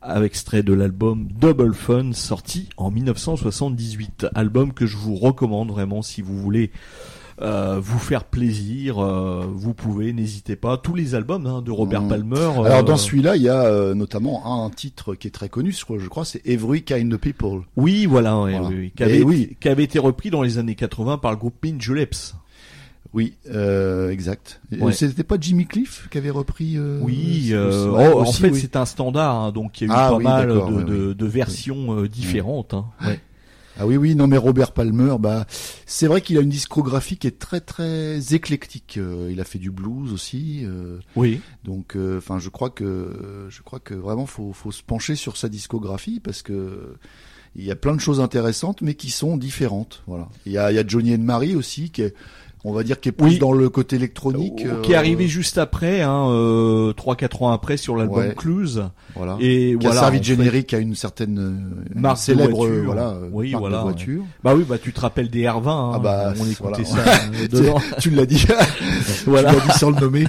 avec 0.00 0.28
extrait 0.32 0.62
de 0.62 0.72
l'album 0.72 1.28
Double 1.38 1.74
Fun, 1.74 2.12
sorti 2.14 2.70
en 2.78 2.90
1978. 2.90 4.28
Album 4.34 4.72
que 4.72 4.86
je 4.86 4.96
vous 4.96 5.14
recommande 5.14 5.70
vraiment 5.70 6.00
si 6.00 6.22
vous 6.22 6.38
voulez 6.38 6.70
euh, 7.42 7.80
vous 7.82 7.98
faire 7.98 8.24
plaisir, 8.24 8.98
euh, 8.98 9.44
vous 9.46 9.74
pouvez, 9.74 10.14
n'hésitez 10.14 10.56
pas. 10.56 10.78
Tous 10.78 10.94
les 10.94 11.14
albums 11.14 11.46
hein, 11.46 11.60
de 11.60 11.70
Robert 11.70 12.00
Mhm. 12.00 12.08
Palmer. 12.08 12.36
Alors 12.64 12.64
euh, 12.64 12.82
dans 12.82 12.96
celui-là, 12.96 13.36
il 13.36 13.42
y 13.42 13.50
a 13.50 13.92
notamment 13.92 14.64
un 14.64 14.70
titre 14.70 15.16
qui 15.16 15.28
est 15.28 15.32
très 15.32 15.50
connu, 15.50 15.70
je 15.70 15.84
crois, 15.84 15.98
je 15.98 16.08
crois, 16.08 16.24
c'est 16.24 16.40
Every 16.46 16.82
Kind 16.82 17.12
of 17.12 17.20
People. 17.20 17.60
Oui, 17.76 18.06
voilà, 18.06 18.40
oui, 18.40 18.54
oui, 18.70 18.92
qui, 18.96 19.02
avait, 19.02 19.22
oui. 19.22 19.58
qui 19.60 19.68
avait 19.68 19.84
été 19.84 19.98
repris 19.98 20.30
dans 20.30 20.40
les 20.40 20.56
années 20.56 20.76
80 20.76 21.18
par 21.18 21.30
le 21.32 21.36
groupe 21.36 21.62
Minjuleps. 21.62 22.34
Oui, 23.14 23.34
euh, 23.50 24.10
exact. 24.10 24.60
Et 24.70 24.80
Ouais. 24.82 24.92
C'était 24.92 25.24
pas 25.24 25.36
Jimmy 25.40 25.66
Cliff 25.66 26.08
qui 26.10 26.18
avait 26.18 26.30
repris 26.30 26.76
euh, 26.76 27.00
Oui, 27.02 27.48
euh, 27.52 27.90
ouais, 27.90 28.10
oh, 28.14 28.18
en 28.20 28.22
aussi, 28.28 28.40
fait 28.42 28.50
oui. 28.50 28.58
c'est 28.60 28.76
un 28.76 28.84
standard, 28.84 29.34
hein, 29.34 29.52
donc 29.52 29.80
il 29.80 29.88
y 29.88 29.90
a 29.90 29.94
eu 29.94 29.96
Ah 29.96 30.08
pas 30.10 30.16
oui, 30.16 30.24
mal 30.24 30.48
de, 30.48 30.82
de, 30.82 31.12
de 31.14 31.26
versions 31.26 31.98
euh, 32.00 32.08
différentes. 32.08 32.74
hein. 32.74 32.86
Ouais. 33.04 33.18
Ah 33.80 33.86
oui, 33.86 33.96
oui, 33.96 34.16
non 34.16 34.26
mais 34.26 34.36
Robert 34.36 34.72
Palmer, 34.72 35.14
bah 35.20 35.46
c'est 35.86 36.08
vrai 36.08 36.20
qu'il 36.20 36.36
a 36.36 36.40
une 36.40 36.48
discographie 36.48 37.16
qui 37.16 37.28
est 37.28 37.38
très 37.38 37.60
très 37.60 38.34
éclectique. 38.34 38.96
Euh, 38.98 39.28
il 39.30 39.40
a 39.40 39.44
fait 39.44 39.60
du 39.60 39.70
blues 39.70 40.12
aussi, 40.12 40.62
euh, 40.64 40.98
Oui, 41.14 41.40
donc 41.64 41.94
euh, 41.94 42.18
enfin 42.18 42.40
je 42.40 42.48
crois 42.48 42.70
que 42.70 43.46
je 43.48 43.62
crois 43.62 43.78
que 43.78 43.94
vraiment 43.94 44.26
faut 44.26 44.52
faut 44.52 44.72
se 44.72 44.82
pencher 44.82 45.14
sur 45.14 45.36
sa 45.36 45.48
discographie 45.48 46.18
parce 46.18 46.42
que 46.42 46.96
il 47.54 47.64
y 47.64 47.70
a 47.70 47.76
plein 47.76 47.94
de 47.94 48.00
choses 48.00 48.18
intéressantes 48.20 48.82
mais 48.82 48.94
qui 48.94 49.10
sont 49.10 49.36
différentes. 49.36 50.02
Voilà. 50.08 50.28
Il 50.44 50.50
y 50.50 50.58
a 50.58 50.72
il 50.72 50.74
y 50.74 50.78
a 50.80 50.84
Johnny 50.84 51.14
and 51.14 51.18
Mary 51.20 51.54
aussi 51.54 51.90
qui 51.90 52.02
est 52.02 52.14
on 52.64 52.72
va 52.72 52.82
dire 52.82 53.00
qui 53.00 53.08
est 53.08 53.12
plus 53.12 53.26
Oui. 53.26 53.38
dans 53.38 53.52
le 53.52 53.68
côté 53.68 53.96
électronique. 53.96 54.66
qui 54.82 54.92
est 54.92 54.94
euh, 54.94 54.98
arrivé 54.98 55.28
juste 55.28 55.58
après, 55.58 56.02
hein, 56.02 56.28
euh, 56.30 56.92
3-4 56.92 57.44
ans 57.44 57.50
après 57.52 57.76
sur 57.76 57.96
l'album 57.96 58.18
Ouais. 58.18 58.34
Clues. 58.36 58.80
Voilà. 59.14 59.36
Et 59.40 59.76
qui 59.78 59.86
voilà, 59.86 60.00
a 60.00 60.02
servi 60.02 60.18
de 60.20 60.24
fait- 60.24 60.34
générique 60.36 60.74
à 60.74 60.78
une 60.78 60.94
certaine 60.94 61.38
euh, 61.38 62.00
une 62.10 62.16
célèbre 62.16 62.56
voiture. 62.56 62.74
euh, 62.74 62.82
voilà 62.84 63.08
euh, 63.10 63.28
Oui, 63.32 63.50
marque 63.52 63.60
voilà, 63.62 63.78
de 63.78 63.82
voiture. 63.82 64.22
Bah 64.42 64.54
oui, 64.56 64.64
bah 64.68 64.76
tu 64.82 64.92
te 64.92 65.00
rappelles 65.00 65.30
des 65.30 65.42
R20, 65.44 65.68
hein, 65.68 65.92
Ah 65.94 65.98
bah, 65.98 66.32
on 66.38 66.46
écoutait 66.50 66.82
voilà. 66.82 67.04
ça 67.04 67.20
euh, 67.54 67.72
tu 68.00 68.10
l'as 68.10 68.26
dit. 68.26 68.44
Voilà. 69.26 69.50
Tu 69.52 69.58
l'as 69.58 69.64
dit 69.72 69.78
sans 69.78 69.90
le 69.90 70.00
nommer. 70.00 70.24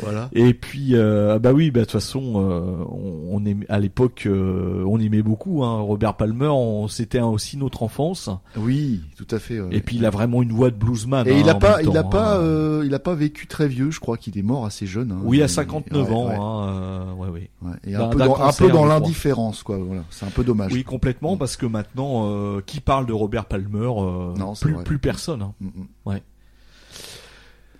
Voilà. 0.00 0.28
Et 0.32 0.54
puis, 0.54 0.90
euh, 0.94 1.38
bah 1.38 1.52
oui, 1.52 1.70
bah 1.70 1.80
de 1.80 1.84
toute 1.84 1.92
façon, 1.92 2.34
euh, 2.36 2.84
on, 2.90 3.36
on 3.36 3.44
aimait, 3.44 3.66
à 3.68 3.78
l'époque, 3.80 4.24
euh, 4.26 4.84
on 4.86 4.98
aimait 5.00 5.22
beaucoup 5.22 5.64
hein, 5.64 5.80
Robert 5.80 6.14
Palmer. 6.14 6.46
on- 6.48 6.88
C'était 6.88 7.20
aussi 7.20 7.56
notre 7.56 7.82
enfance. 7.82 8.30
Oui, 8.56 9.00
tout 9.16 9.26
à 9.30 9.38
fait. 9.38 9.60
ouais. 9.60 9.68
Et 9.72 9.80
puis, 9.80 9.96
il 9.96 10.06
a 10.06 10.10
vraiment 10.10 10.42
une 10.42 10.52
voix 10.52 10.70
de 10.70 10.76
bluesman. 10.76 11.26
Et 11.26 11.32
hein, 11.32 11.36
il 11.40 11.48
a 11.48 11.56
en 11.56 11.58
pas, 11.58 11.82
il 11.82 11.96
a 11.96 12.02
pas, 12.04 12.36
hein. 12.36 12.40
euh, 12.40 12.82
il 12.86 12.94
a 12.94 12.98
pas 12.98 13.14
vécu 13.14 13.46
très 13.46 13.68
vieux. 13.68 13.90
Je 13.90 14.00
crois 14.00 14.16
qu'il 14.16 14.38
est 14.38 14.42
mort 14.42 14.64
assez 14.66 14.86
jeune. 14.86 15.12
hein. 15.12 15.20
Oui, 15.24 15.42
à 15.42 15.46
Il- 15.46 15.48
59 15.48 16.08
ouais, 16.08 16.14
ans. 16.14 16.26
ouais, 16.28 16.34
Hein, 16.34 16.68
euh, 16.68 17.12
ouais, 17.14 17.28
ouais. 17.28 17.50
ouais. 17.62 17.72
Et 17.86 17.94
un 17.94 18.08
peu 18.08 18.18
dans, 18.18 18.36
un 18.40 18.52
peu 18.52 18.68
l'indifférence, 18.68 19.62
quoi. 19.62 19.78
Voilà. 19.78 20.02
C'est 20.10 20.26
un 20.26 20.30
peu 20.30 20.44
dommage. 20.44 20.72
Oui, 20.72 20.84
complètement, 20.84 21.36
parce 21.36 21.56
que 21.56 21.66
maintenant, 21.66 22.28
euh, 22.30 22.60
qui 22.64 22.80
parle 22.80 23.06
de 23.06 23.12
Robert 23.12 23.46
Palmer 23.46 23.78
euh, 23.98 24.34
Non, 24.36 24.54
plus, 24.54 24.72
vrai. 24.74 24.84
plus 24.84 24.98
personne. 24.98 25.42
hein. 25.42 25.52
Mm, 25.60 25.66
mm. 25.66 26.18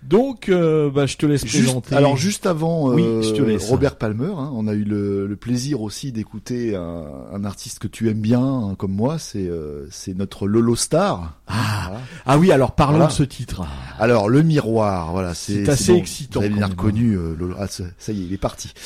Donc, 0.01 0.47
euh, 0.49 0.89
bah, 0.89 1.05
je 1.05 1.17
te 1.17 1.25
laisse 1.25 1.45
Juste, 1.45 1.65
présenter. 1.65 1.95
alors 1.95 2.15
juste 2.15 2.45
avant 2.45 2.89
Oui, 2.93 3.03
euh, 3.03 3.21
je 3.21 3.31
te 3.33 3.41
laisse. 3.41 3.69
Robert 3.69 3.97
Palmer, 3.97 4.31
hein, 4.37 4.49
on 4.55 4.67
a 4.67 4.73
eu 4.73 4.83
le, 4.85 5.27
le 5.27 5.35
plaisir 5.35 5.81
aussi 5.81 6.11
d'écouter 6.11 6.75
un, 6.75 7.03
un 7.33 7.43
artiste 7.43 7.79
que 7.79 7.87
tu 7.87 8.09
aimes 8.09 8.21
bien, 8.21 8.41
hein, 8.41 8.75
comme 8.77 8.93
moi, 8.93 9.19
c'est 9.19 9.47
euh, 9.47 9.85
c'est 9.91 10.15
notre 10.17 10.47
Lolo 10.47 10.75
Star. 10.75 11.37
Ah. 11.47 11.85
Voilà. 11.89 12.01
Ah 12.25 12.37
oui, 12.39 12.51
alors 12.51 12.71
parlons 12.71 12.97
Voilà. 12.97 13.11
de 13.11 13.15
ce 13.15 13.23
titre. 13.23 13.63
Alors 13.99 14.29
le 14.29 14.41
miroir, 14.41 15.11
voilà, 15.11 15.33
c'est 15.33 15.67
assez 15.67 15.91
bon, 15.91 15.99
excitant, 15.99 16.39
Vous 16.39 16.45
avez 16.45 16.55
bien 16.55 16.65
hein. 16.65 16.69
reconnu 16.69 17.15
euh, 17.17 17.35
Lolo. 17.37 17.55
Ah, 17.59 17.67
ça 17.67 17.83
y 18.13 18.21
est, 18.21 18.25
il 18.25 18.33
est 18.33 18.37
parti. 18.37 18.73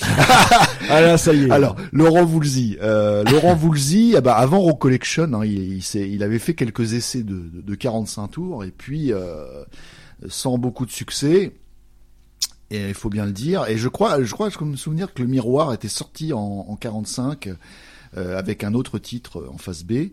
Ah 0.90 1.00
là, 1.02 1.18
ça 1.18 1.34
y 1.34 1.46
est. 1.46 1.50
Alors, 1.52 1.76
Laurent 1.94 2.26
Voulzy. 2.26 2.78
Euh, 2.82 3.24
Laurent 3.24 3.56
Voulzy, 3.56 4.16
ah 4.18 4.22
bah, 4.22 4.36
avant 4.36 4.60
Rock 4.60 4.80
Collection, 4.80 5.30
hein, 5.34 5.46
il, 5.46 5.78
il, 5.78 5.96
il 5.96 6.24
avait 6.24 6.40
fait 6.40 6.54
quelques 6.56 6.94
essais 6.94 7.24
de, 7.24 7.36
de, 7.36 7.62
de 7.62 7.76
45 7.76 8.28
tours, 8.30 8.64
et 8.66 8.72
puis, 8.72 9.14
euh, 9.14 9.46
sans 10.28 10.58
beaucoup 10.58 10.86
de 10.86 10.92
succès, 10.92 11.54
et 12.72 12.88
il 12.88 12.94
faut 12.94 13.10
bien 13.10 13.26
le 13.26 13.32
dire, 13.32 13.66
et 13.68 13.78
je 13.78 13.88
crois, 13.90 14.24
je 14.24 14.34
crois, 14.34 14.50
je 14.50 14.64
me 14.64 14.76
souvenir 14.76 15.14
que 15.14 15.22
le 15.22 15.28
miroir 15.28 15.74
était 15.74 15.88
sorti 15.88 16.34
en, 16.34 16.66
en 16.68 16.76
45, 16.76 17.50
euh, 18.18 18.38
avec 18.38 18.64
un 18.64 18.74
autre 18.74 19.00
titre 19.00 19.48
en 19.52 19.58
face 19.58 19.84
B, 19.84 20.10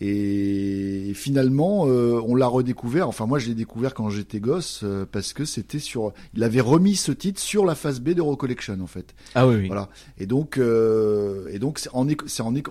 et 0.00 1.12
finalement, 1.14 1.86
euh, 1.88 2.20
on 2.24 2.36
l'a 2.36 2.46
redécouvert. 2.46 3.08
Enfin, 3.08 3.26
moi, 3.26 3.40
je 3.40 3.48
l'ai 3.48 3.54
découvert 3.54 3.94
quand 3.94 4.10
j'étais 4.10 4.38
gosse 4.38 4.82
euh, 4.84 5.04
parce 5.10 5.32
que 5.32 5.44
c'était 5.44 5.80
sur. 5.80 6.12
Il 6.34 6.44
avait 6.44 6.60
remis 6.60 6.94
ce 6.94 7.10
titre 7.10 7.40
sur 7.40 7.64
la 7.64 7.74
face 7.74 7.98
B 7.98 8.10
de 8.10 8.22
Rock 8.22 8.38
Collection, 8.38 8.78
en 8.80 8.86
fait. 8.86 9.14
Ah 9.34 9.48
oui, 9.48 9.56
oui. 9.56 9.66
Voilà. 9.66 9.88
Et 10.18 10.26
donc, 10.26 10.56
euh, 10.56 11.48
et 11.52 11.58
donc, 11.58 11.80
c'est 11.80 11.90
en, 11.92 12.04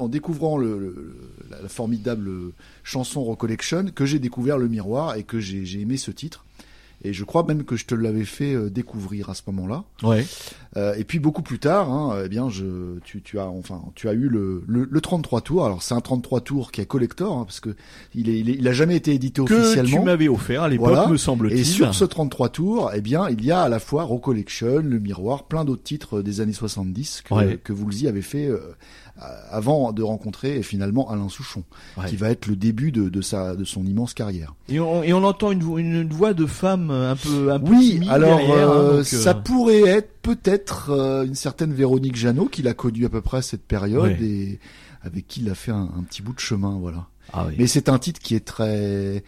découvrant 0.08 0.58
le, 0.58 0.80
le- 0.80 1.15
la, 1.50 1.67
formidable 1.67 2.30
chanson 2.84 3.26
Recollection 3.26 3.88
que 3.93 4.06
j'ai 4.06 4.19
découvert 4.19 4.58
le 4.58 4.69
miroir 4.69 5.15
et 5.15 5.23
que 5.23 5.41
j'ai 5.41 5.65
j'ai 5.65 5.82
aimé 5.82 5.97
ce 5.97 6.12
titre. 6.12 6.45
Et 7.04 7.14
je 7.14 7.24
crois 7.24 7.44
même 7.44 7.64
que 7.64 7.76
je 7.76 7.86
te 7.86 7.94
l'avais 7.94 8.26
fait 8.26 8.54
euh, 8.56 8.70
découvrir 8.72 9.30
à 9.30 9.36
ce 9.36 9.44
moment-là. 9.48 9.84
Ouais. 10.04 10.26
Euh, 10.78 10.96
et 10.96 11.04
puis 11.04 11.20
beaucoup 11.20 11.44
plus 11.44 11.60
tard, 11.60 11.92
hein, 11.92 12.20
eh 12.26 12.28
bien, 12.28 12.50
je, 12.50 12.98
tu, 13.04 13.22
tu 13.22 13.40
as 13.40 13.46
enfin, 13.48 13.82
tu 13.96 14.10
as 14.10 14.14
eu 14.14 14.28
le, 14.30 14.64
le, 14.68 14.88
le 14.90 15.02
33 15.02 15.42
tours. 15.42 15.64
Alors 15.66 15.84
c'est 15.84 15.94
un 15.94 16.02
33 16.02 16.42
tours 16.42 16.72
qui 16.72 16.82
est 16.82 16.86
collector 16.88 17.38
hein, 17.38 17.44
parce 17.46 17.60
que 17.60 17.76
il, 18.16 18.30
est, 18.30 18.40
il, 18.40 18.50
est, 18.50 18.54
il 18.56 18.68
a 18.68 18.72
jamais 18.74 18.96
été 18.96 19.14
édité 19.14 19.44
que 19.46 19.54
officiellement. 19.54 20.00
tu 20.00 20.04
m'avais 20.04 20.28
offert 20.28 20.64
à 20.64 20.70
l'époque, 20.70 20.88
Voilà. 20.88 21.08
me 21.08 21.18
semble-t-il. 21.18 21.60
Et 21.60 21.64
sur 21.64 21.94
ce 21.94 22.04
33 22.04 22.50
tours, 22.50 22.92
eh 22.96 23.02
bien, 23.02 23.30
il 23.30 23.46
y 23.46 23.52
a 23.52 23.62
à 23.62 23.70
la 23.70 23.80
fois 23.80 24.04
Recollection, 24.04 24.82
Le 24.84 25.00
Miroir, 25.00 25.44
plein 25.44 25.66
d'autres 25.66 25.84
titres 25.84 26.22
des 26.24 26.42
années 26.42 26.54
70 26.54 27.22
que, 27.24 27.34
Ouais. 27.34 27.60
que 27.64 27.74
Woolsey 27.74 28.08
avait 28.08 28.22
fait 28.22 28.48
euh, 28.48 28.58
avant 29.50 29.92
de 29.94 30.04
rencontrer 30.04 30.62
finalement 30.64 31.10
Alain 31.10 31.30
Souchon, 31.30 31.64
Ouais. 31.98 32.06
qui 32.08 32.16
va 32.16 32.30
être 32.30 32.46
le 32.48 32.56
début 32.56 32.92
de, 32.92 33.10
de 33.10 33.22
sa 33.22 33.56
de 33.56 33.64
son 33.64 33.86
immense 33.86 34.14
carrière. 34.14 34.54
Et 34.70 34.80
on, 34.80 35.02
et 35.04 35.14
on 35.14 35.24
entend 35.24 35.52
une, 35.52 35.62
vo- 35.64 35.78
une, 35.78 35.94
une 36.02 36.10
voix 36.14 36.34
de 36.34 36.46
femme 36.46 36.92
un 36.92 37.16
peu, 37.16 37.52
un 37.52 37.60
peu 37.60 37.72
Oui, 37.72 38.00
alors 38.10 38.38
derrière, 38.38 38.70
hein, 38.70 38.74
euh, 38.74 38.88
donc, 38.90 39.00
euh, 39.00 39.04
ça 39.04 39.34
pourrait 39.34 39.82
être 39.88 40.12
peut-être 40.22 40.90
euh, 40.92 41.26
une 41.26 41.36
certaine 41.36 41.74
Véronique 41.74 42.16
Jeannot 42.16 42.46
qu'il 42.48 42.68
a 42.68 42.74
connue 42.74 43.06
à 43.06 43.10
peu 43.10 43.22
près 43.22 43.38
à 43.38 43.42
cette 43.42 43.64
période 43.64 44.04
Ouais. 44.04 44.18
et 44.22 44.60
avec 45.04 45.28
qui 45.28 45.42
il 45.42 45.50
a 45.50 45.56
fait 45.56 45.72
un, 45.72 45.90
un 45.98 46.04
petit 46.04 46.22
bout 46.22 46.34
de 46.34 46.40
chemin, 46.40 46.78
voilà. 46.80 47.08
Ah 47.34 47.46
oui. 47.48 47.56
Mais 47.58 47.68
c'est 47.68 47.90
un 47.90 47.98
titre 48.00 48.20
qui 48.20 48.36
est 48.36 48.46
très 48.46 49.24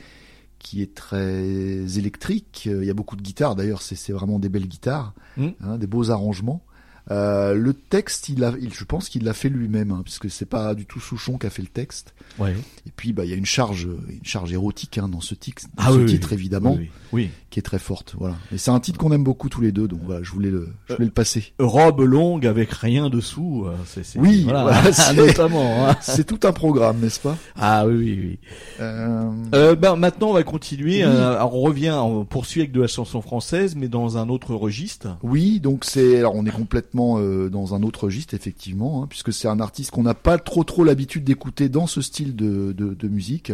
qui 0.59 0.81
est 0.81 0.93
très 0.93 1.97
électrique. 1.97 2.63
Il 2.69 2.83
y 2.83 2.89
a 2.89 2.93
beaucoup 2.93 3.15
de 3.15 3.21
guitares 3.21 3.55
d'ailleurs, 3.55 3.81
c'est 3.81 4.11
vraiment 4.11 4.39
des 4.39 4.49
belles 4.49 4.67
guitares, 4.67 5.13
Mm. 5.37 5.47
hein, 5.63 5.77
des 5.77 5.87
beaux 5.87 6.11
arrangements. 6.11 6.61
Euh, 7.11 7.53
le 7.55 7.73
texte, 7.73 8.29
il 8.29 8.43
a, 8.43 8.53
il, 8.61 8.73
je 8.73 8.83
pense 8.83 9.09
qu'il 9.09 9.23
l'a 9.23 9.33
fait 9.33 9.49
lui-même, 9.49 9.91
hein, 9.91 10.01
puisque 10.03 10.29
c'est 10.29 10.45
pas 10.45 10.75
du 10.75 10.85
tout 10.85 10.99
Souchon 10.99 11.37
qui 11.37 11.47
a 11.47 11.49
fait 11.49 11.61
le 11.63 11.67
texte. 11.67 12.13
Ouais. 12.37 12.53
Et 12.85 12.91
puis, 12.95 13.13
bah, 13.13 13.25
il 13.25 13.31
y 13.31 13.33
a 13.33 13.37
une 13.37 13.45
charge, 13.45 13.87
une 14.09 14.23
charge 14.23 14.53
érotique 14.53 14.97
hein, 14.97 15.07
dans 15.09 15.21
ce, 15.21 15.33
dans 15.33 15.39
Ah 15.77 15.89
ce 15.91 15.97
oui, 15.97 16.05
titre 16.05 16.27
oui. 16.31 16.35
évidemment, 16.35 16.77
Oui, 17.11 17.29
qui 17.49 17.59
est 17.59 17.63
très 17.63 17.79
forte. 17.79 18.15
Voilà. 18.19 18.35
Et 18.53 18.57
c'est 18.59 18.69
un 18.71 18.79
titre 18.79 18.99
qu'on 18.99 19.11
aime 19.11 19.23
beaucoup 19.23 19.49
tous 19.49 19.61
les 19.61 19.71
deux, 19.71 19.87
donc 19.87 20.01
voilà, 20.05 20.21
je 20.23 20.31
voulais 20.31 20.51
le, 20.51 20.69
je 20.87 20.93
voulais 20.93 21.05
le 21.07 21.11
passer. 21.11 21.53
Robe 21.57 22.01
longue 22.01 22.45
avec 22.45 22.71
rien 22.71 23.09
dessous. 23.09 23.65
euh, 23.67 23.75
Oui, 24.17 24.43
voilà, 24.43 24.63
voilà, 24.63 24.91
c'est- 24.93 25.13
notamment. 25.15 25.87
hein. 25.89 25.95
C'est 26.01 26.25
tout 26.25 26.47
un 26.47 26.51
programme, 26.53 26.99
n'est-ce 26.99 27.19
pas? 27.19 27.37
Ah 27.55 27.87
oui, 27.87 27.95
oui, 27.95 28.19
oui. 28.21 28.39
euh... 28.81 29.31
Euh, 29.55 29.75
ben, 29.75 29.95
maintenant, 29.95 30.29
on 30.29 30.33
va 30.33 30.43
continuer. 30.43 31.03
Euh, 31.03 31.35
alors, 31.35 31.55
on 31.55 31.61
revient, 31.61 31.97
on 31.99 32.23
poursuit 32.25 32.61
avec 32.61 32.71
de 32.71 32.81
la 32.81 32.87
chanson 32.87 33.21
française, 33.21 33.75
mais 33.75 33.87
dans 33.87 34.17
un 34.17 34.29
autre 34.29 34.53
registre. 34.53 35.17
Oui, 35.23 35.59
donc 35.59 35.85
c'est 35.85 36.17
alors 36.19 36.35
on 36.35 36.45
est 36.45 36.51
complètement 36.51 36.98
euh, 37.01 37.49
dans 37.49 37.73
un 37.75 37.83
autre 37.83 38.05
registre 38.05 38.33
effectivement, 38.33 39.03
hein, 39.03 39.07
puisque 39.07 39.31
c'est 39.33 39.47
un 39.47 39.59
artiste 39.59 39.91
qu'on 39.91 40.03
n'a 40.03 40.13
pas 40.13 40.37
trop 40.37 40.63
trop 40.63 40.83
l'habitude 40.83 41.23
d'écouter 41.23 41.69
dans 41.69 41.87
ce 41.87 42.01
style 42.01 42.35
de, 42.35 43.07
musique. 43.07 43.51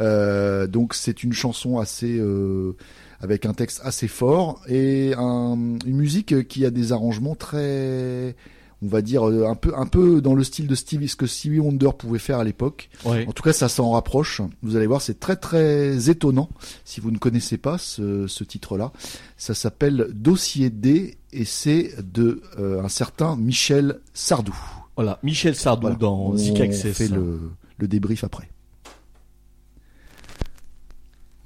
Euh, 0.00 0.66
donc 0.66 0.92
c'est 0.94 1.22
une 1.22 1.32
chanson 1.32 1.78
assez 1.78 2.18
euh, 2.18 2.76
avec 3.20 3.46
un 3.46 3.54
texte 3.54 3.80
assez 3.82 4.08
fort 4.08 4.60
et 4.68 5.14
un- 5.16 5.78
une 5.86 5.96
musique 5.96 6.46
qui 6.48 6.66
a 6.66 6.70
des 6.70 6.92
arrangements 6.92 7.34
très 7.34 8.36
on 8.82 8.88
va 8.88 9.00
dire 9.00 9.26
euh, 9.28 9.46
un 9.46 9.54
peu 9.54 9.72
un 9.76 9.86
peu 9.86 10.20
dans 10.20 10.34
le 10.34 10.44
style 10.44 10.66
de 10.66 10.74
Stevie 10.74 11.08
ce 11.08 11.16
que 11.16 11.26
Stevie 11.26 11.60
Wonder 11.60 11.90
pouvait 11.96 12.18
faire 12.18 12.38
à 12.38 12.44
l'époque. 12.44 12.90
Ouais. 13.04 13.26
En 13.26 13.32
tout 13.32 13.42
cas, 13.42 13.52
ça 13.54 13.68
s'en 13.68 13.90
rapproche. 13.92 14.42
Vous 14.62 14.76
allez 14.76 14.86
voir, 14.86 15.00
c'est 15.00 15.18
très 15.18 15.36
très 15.36 16.10
étonnant 16.10 16.48
si 16.84 17.00
vous 17.00 17.10
ne 17.10 17.18
connaissez 17.18 17.56
pas 17.56 17.78
ce, 17.78 18.26
ce 18.26 18.44
titre-là. 18.44 18.92
Ça 19.38 19.54
s'appelle 19.54 20.08
Dossier 20.12 20.68
D 20.70 21.16
et 21.32 21.44
c'est 21.44 21.94
de 22.02 22.42
euh, 22.58 22.82
un 22.82 22.88
certain 22.88 23.36
Michel 23.36 24.00
Sardou. 24.12 24.56
Voilà. 24.96 25.18
Michel 25.22 25.54
Sardou 25.54 25.82
Voilà. 25.82 25.96
dans 25.96 26.18
On 26.28 26.36
Zik 26.36 26.60
Access. 26.60 26.96
fait 26.96 27.08
le, 27.08 27.40
le 27.78 27.88
débrief 27.88 28.24
après. 28.24 28.48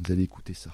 Vous 0.04 0.12
allez 0.12 0.22
écouter 0.22 0.54
ça. 0.54 0.70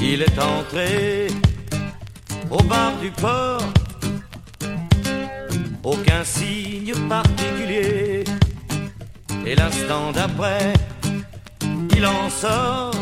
Il 0.00 0.22
est 0.22 0.38
entré 0.38 1.26
au 2.50 2.62
bar 2.62 2.92
du 3.02 3.10
port, 3.10 3.62
aucun 5.82 6.24
signe 6.24 6.92
particulier. 7.08 8.24
Et 9.44 9.54
l'instant 9.54 10.12
d'après, 10.12 10.72
il 11.96 12.06
en 12.06 12.30
sort, 12.30 12.94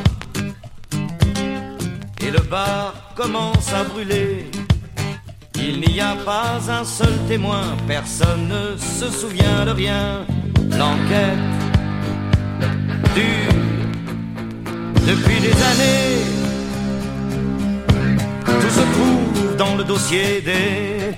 et 2.21 2.31
le 2.31 2.41
bar 2.41 2.95
commence 3.15 3.73
à 3.73 3.85
brûler. 3.85 4.51
Il 5.55 5.81
n'y 5.81 6.01
a 6.01 6.15
pas 6.25 6.61
un 6.69 6.85
seul 6.85 7.15
témoin, 7.29 7.77
personne 7.87 8.49
ne 8.49 8.77
se 8.77 9.11
souvient 9.11 9.65
de 9.67 9.71
rien. 9.71 10.27
L'enquête 10.79 11.39
dure 13.15 13.57
depuis 15.07 15.41
des 15.41 15.53
années. 15.71 16.06
Dans 19.57 19.75
le 19.77 19.85
dossier 19.85 20.41
des. 20.41 21.15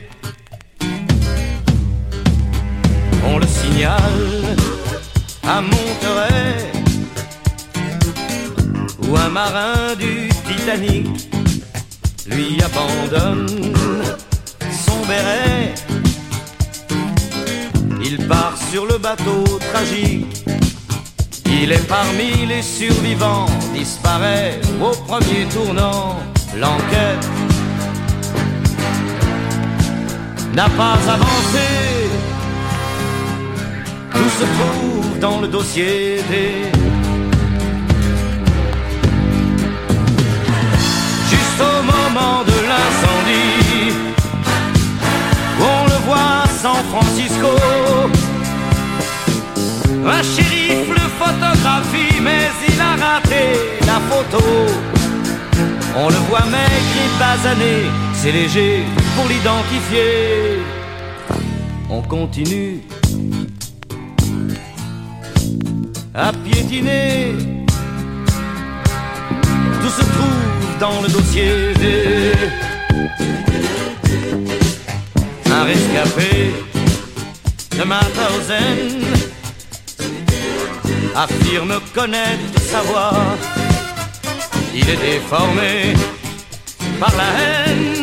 On 3.27 3.39
le 3.39 3.47
signale 3.47 4.57
à 5.47 5.61
Monterey, 5.61 6.57
où 9.03 9.17
un 9.17 9.29
marin 9.29 9.95
du 9.99 10.29
Titanic 10.47 11.07
lui 12.27 12.59
abandonne 12.63 13.75
son 14.71 14.99
béret. 15.07 15.75
Il 18.05 18.27
part 18.29 18.57
sur 18.71 18.87
le 18.87 18.99
bateau 18.99 19.45
tragique. 19.73 20.45
Il 21.47 21.73
est 21.73 21.89
parmi 21.89 22.47
les 22.47 22.63
survivants, 22.63 23.47
disparaît 23.75 24.61
au 24.81 24.91
premier 24.91 25.45
tournant. 25.53 26.17
L'enquête 26.57 27.38
n'a 30.59 30.69
pas 30.71 30.99
avancé. 31.17 31.69
Tout 34.13 34.31
se 34.39 34.47
trouve 34.57 35.19
dans 35.21 35.41
le 35.41 35.47
dossier 35.47 36.21
des. 36.31 36.55
Juste 41.31 41.61
au 41.73 41.79
moment 41.93 42.39
de 42.51 42.57
l'incendie, 42.71 43.85
on 45.75 45.81
le 45.93 45.99
voit 46.07 46.31
à 46.43 46.49
San 46.63 46.81
Francisco. 46.93 47.53
Un 50.17 50.23
shérif 50.33 50.89
le 51.01 51.07
photographie, 51.21 52.17
mais 52.27 52.45
il 52.69 52.81
a 52.91 52.93
raté 53.05 53.45
la 53.91 53.99
photo. 54.11 54.45
On 56.03 56.09
le 56.09 56.21
voit 56.29 56.47
maigre 56.57 56.97
et 57.05 57.11
basané, 57.21 57.77
c'est 58.21 58.33
léger 58.33 58.83
pour 59.15 59.29
l'identifier. 59.29 60.59
On 61.89 62.03
continue 62.03 62.81
à 66.15 66.33
piétiner. 66.33 67.35
Tout 69.81 69.93
se 69.99 70.05
trouve 70.15 70.79
dans 70.81 71.01
le 71.01 71.09
dossier. 71.09 71.73
Un 75.47 75.65
rescapé 75.65 76.53
de 77.79 77.85
Mauthausen 77.85 79.05
affirme 81.15 81.75
connaître 81.95 82.61
sa 82.61 82.81
voix. 82.83 83.13
Il 84.75 84.89
est 84.91 84.97
déformé 84.97 85.95
par 86.99 87.15
la 87.17 87.29
haine. 87.41 87.98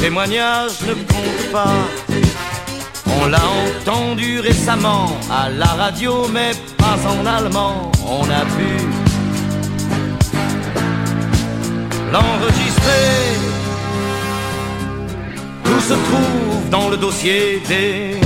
Témoignage 0.00 0.80
ne 0.86 0.94
compte 0.94 1.52
pas. 1.52 1.74
On 3.20 3.26
l'a 3.26 3.42
entendu 3.66 4.40
récemment 4.40 5.18
à 5.30 5.48
la 5.48 5.66
radio, 5.66 6.28
mais 6.32 6.52
pas 6.76 6.98
en 7.08 7.26
allemand. 7.26 7.90
On 8.06 8.22
a 8.24 8.44
pu 8.56 8.70
l'enregistrer. 12.12 13.06
Tout 15.64 15.80
se 15.80 15.94
trouve 15.94 16.70
dans 16.70 16.88
le 16.88 16.96
dossier 16.96 17.62
des. 17.68 18.20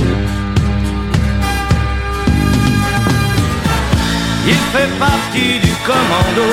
Il 4.47 4.55
fait 4.73 4.99
partie 4.99 5.59
du 5.59 5.71
commando 5.85 6.51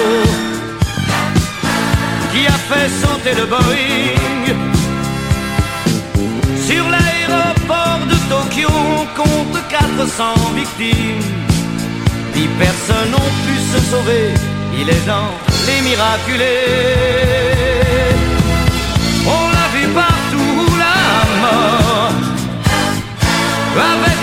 qui 2.32 2.46
a 2.46 2.58
fait 2.70 2.88
sauter 2.88 3.34
le 3.34 3.46
Boeing 3.46 4.77
port 7.66 8.00
de 8.10 8.16
Tokyo, 8.28 8.68
compte 9.16 9.58
400 9.68 10.34
victimes. 10.54 11.22
Dix 12.34 12.48
personnes 12.58 13.14
ont 13.14 13.32
pu 13.44 13.54
se 13.72 13.80
sauver, 13.90 14.28
il 14.80 14.88
est 14.88 15.06
dans 15.06 15.30
les 15.66 15.80
miraculés. 15.88 17.08
On 19.26 19.44
l'a 19.54 19.68
vu 19.74 19.84
partout, 20.02 20.76
la 20.84 20.98
mort. 21.42 22.12
Avec 23.92 24.17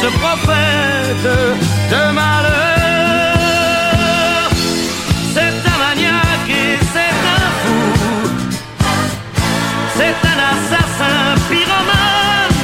ce 0.00 0.08
prophète 0.18 1.28
de 1.92 2.02
malheur. 2.12 3.36
C'est 5.34 5.56
un 5.72 5.78
maniaque 5.86 6.50
et 6.50 6.78
c'est 6.92 7.16
un 7.36 7.46
fou, 7.62 7.84
c'est 9.96 10.18
un 10.32 10.38
assassin 10.52 11.20
pyromane, 11.48 12.62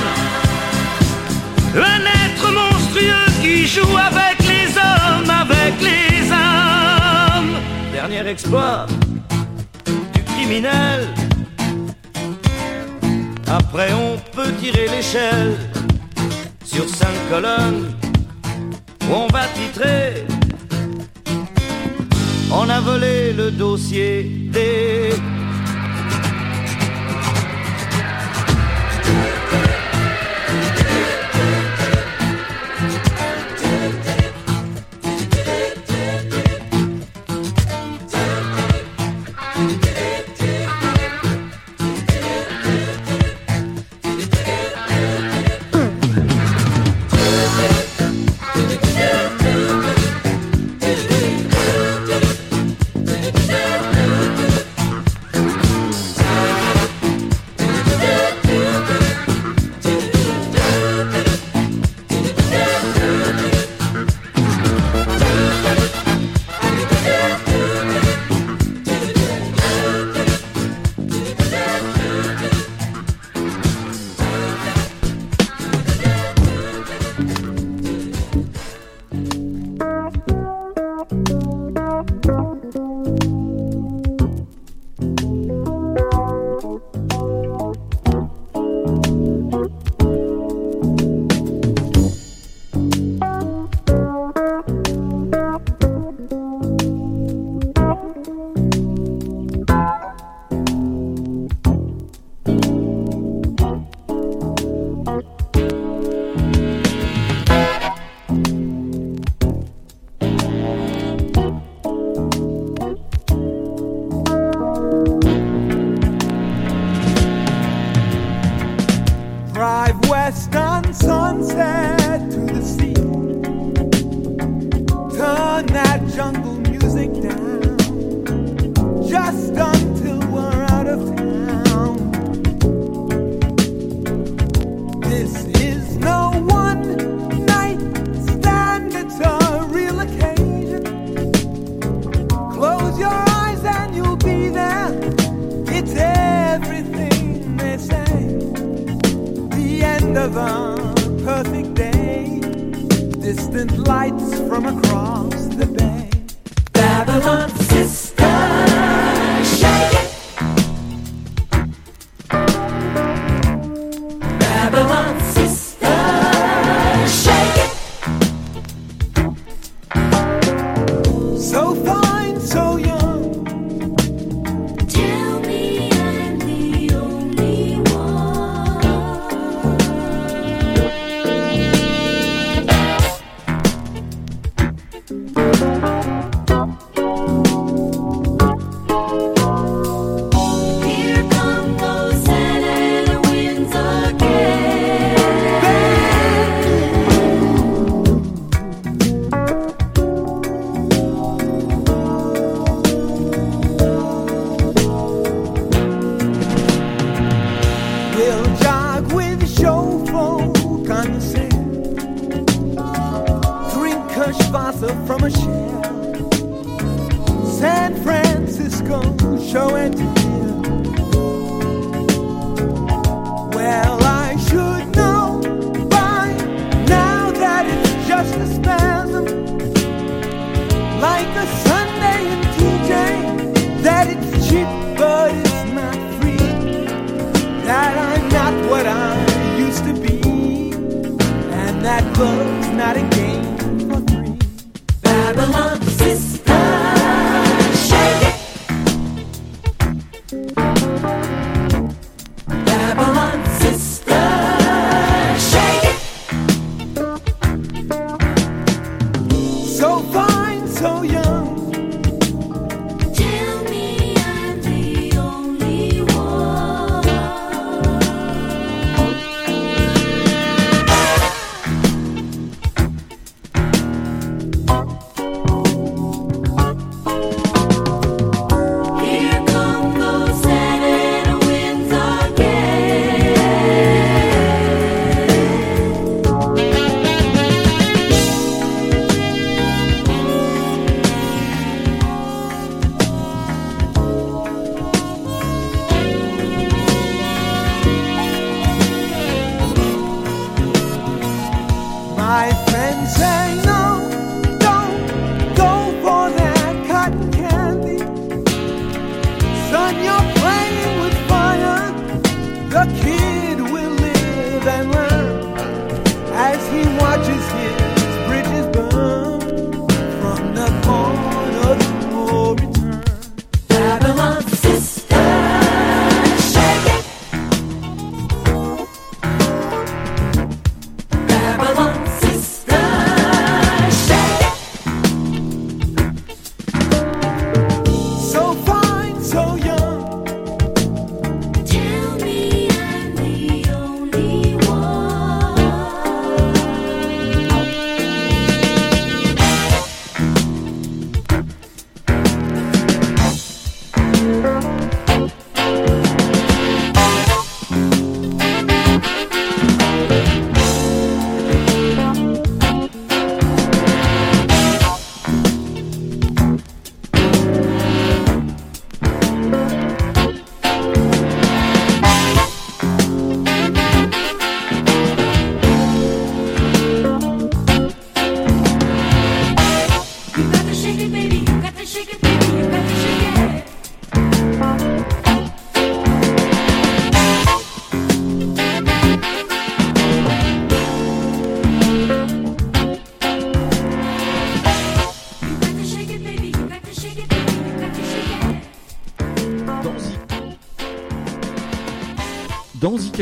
un 1.91 2.03
être 2.25 2.49
monstrueux 2.61 3.31
qui 3.41 3.67
joue 3.67 3.97
avec 3.97 4.37
les 4.53 4.69
hommes, 4.77 5.31
avec 5.45 5.75
les 5.81 6.31
âmes. 6.33 7.55
Dernier 7.93 8.25
exploit 8.29 8.87
du 10.15 10.23
criminel. 10.23 11.09
Après 13.49 13.93
on 13.93 14.19
peut 14.35 14.53
tirer 14.61 14.89
l'échelle 14.89 15.72
sur 16.73 16.89
cinq 16.89 17.15
colonnes 17.29 17.95
où 19.03 19.15
on 19.15 19.27
va 19.27 19.45
titrer. 19.55 20.25
On 22.51 22.69
a 22.69 22.81
volé 22.81 23.33
le 23.35 23.51
dossier 23.51 24.49
des 24.51 25.11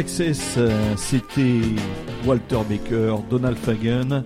euh, 0.03 0.95
c'était 0.97 1.61
Walter 2.25 2.61
Baker, 2.67 3.17
Donald 3.29 3.59
Fagen, 3.59 4.25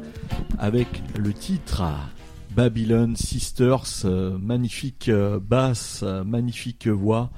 avec 0.59 0.87
le 1.19 1.33
titre 1.33 1.83
Babylon 2.55 3.15
Sisters, 3.17 3.83
euh, 4.05 4.39
magnifique 4.41 5.09
euh, 5.09 5.41
basse, 5.41 6.05
magnifique 6.25 6.87
voix. 6.87 7.31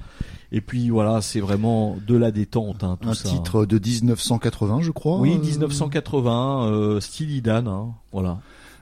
Et 0.53 0.61
puis 0.61 0.91
voilà, 0.91 1.23
c'est 1.23 1.41
vraiment 1.41 1.97
de 2.07 2.15
la 2.15 2.31
détente, 2.31 2.85
hein, 2.85 2.99
tout 3.01 3.09
Un 3.09 3.15
ça. 3.15 3.29
titre 3.29 3.65
de 3.65 3.79
1980, 3.79 4.81
je 4.83 4.91
crois. 4.91 5.19
Oui, 5.19 5.35
euh, 5.35 5.39
1980, 5.39 6.67
euh, 6.67 7.01
Steely 7.01 7.41
Dan, 7.41 7.67
hein, 7.69 7.95
voilà. 8.13 8.41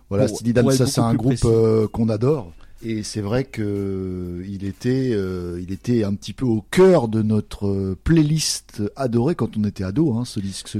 Voilà, 0.08 0.26
Steely 0.28 0.52
Dan, 0.52 0.68
ça 0.72 0.86
c'est 0.86 1.00
un 1.00 1.14
groupe 1.14 1.44
euh, 1.44 1.86
qu'on 1.88 2.08
adore. 2.08 2.52
Et 2.86 3.02
c'est 3.02 3.22
vrai 3.22 3.44
que 3.44 3.62
euh, 3.62 4.44
il 4.46 4.64
était, 4.64 5.10
euh, 5.12 5.58
il 5.62 5.72
était 5.72 6.04
un 6.04 6.14
petit 6.14 6.34
peu 6.34 6.44
au 6.44 6.60
cœur 6.70 7.08
de 7.08 7.22
notre 7.22 7.66
euh, 7.66 7.96
playlist 8.04 8.82
adorée 8.94 9.34
quand 9.34 9.56
on 9.56 9.64
était 9.64 9.84
ado. 9.84 10.12
Hein, 10.18 10.24
ce 10.26 10.38
disque. 10.38 10.68
ce- 10.68 10.78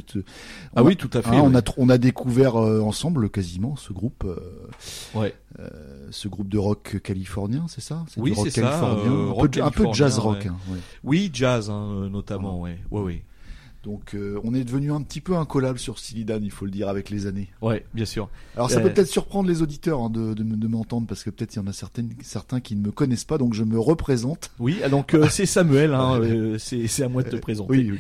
Ah 0.77 0.81
a- 0.81 0.83
oui, 0.83 0.97
tout 0.97 1.09
à 1.15 1.23
fait. 1.23 1.31
hein, 1.35 1.43
on 1.43 1.55
a 1.55 1.61
tr- 1.61 1.75
on 1.79 1.89
a 1.89 1.97
découvert 1.97 2.57
euh, 2.57 2.81
ensemble 2.81 3.31
quasiment 3.31 3.77
ce 3.77 3.93
groupe, 3.95 4.25
euh, 4.27 4.37
Ouais. 5.19 5.35
ce 6.11 6.29
groupe 6.29 6.49
de 6.49 6.59
rock 6.59 7.01
californien, 7.03 7.65
c'est 7.69 7.81
ça? 7.81 8.05
Oui, 8.19 8.35
c'est 8.37 8.51
ça, 8.51 8.81
un, 8.85 9.31
rock 9.31 9.53
peu, 9.53 9.61
de- 9.61 9.63
un 9.65 9.71
peu 9.71 9.87
de 9.87 9.95
jazz 9.95 10.19
rock. 10.19 10.41
ouais. 10.43 10.49
hein, 10.49 10.57
ouais. 10.71 10.79
Oui, 11.05 11.31
jazz 11.33 11.71
hein, 11.71 12.09
notamment. 12.11 12.61
Ouais, 12.61 12.79
ouais. 12.91 13.23
Donc 13.85 14.15
euh, 14.15 14.41
on 14.45 14.55
est 14.55 14.65
devenu 14.65 14.91
un 14.93 15.03
petit 15.03 15.21
peu 15.21 15.37
incollable 15.37 15.79
sur 15.79 15.99
Steely 15.99 16.25
Dan, 16.25 16.43
il 16.43 16.51
faut 16.51 16.65
le 16.65 16.71
dire, 16.71 16.89
avec 16.89 17.11
les 17.11 17.27
années. 17.27 17.49
Ouais, 17.63 17.85
bien 17.95 18.05
sûr. 18.07 18.29
Alors 18.57 18.71
ça 18.71 18.79
Euh, 18.79 18.83
peut 18.83 18.93
peut-être 18.93 19.09
surprendre 19.09 19.49
les 19.49 19.63
auditeurs 19.63 20.01
hein, 20.01 20.11
de, 20.11 20.35
de, 20.35 20.43
de 20.43 20.67
m'entendre 20.69 21.07
parce 21.07 21.23
que 21.23 21.31
peut-être 21.31 21.55
il 21.55 21.59
y 21.59 21.63
en 21.63 21.67
a 21.67 21.73
certaines, 21.73 22.11
certains 22.23 22.61
qui 22.61 22.75
ne 22.77 22.81
me 22.83 22.91
connaissent 22.91 23.25
pas, 23.25 23.39
donc 23.39 23.55
je 23.55 23.63
me 23.65 23.79
représente. 23.79 24.51
Oui, 24.59 24.79
ah, 24.83 24.89
donc 24.89 25.15
euh, 25.15 25.29
c'est 25.31 25.47
Samuel, 25.47 25.93
hein, 25.95 26.19
euh, 26.23 26.57
c'est 26.59 27.03
à 27.03 27.09
moi 27.09 27.23
de 27.23 27.29
te 27.31 27.37
présenter. 27.37 27.71
Oui, 27.71 27.91
oui. 27.93 27.99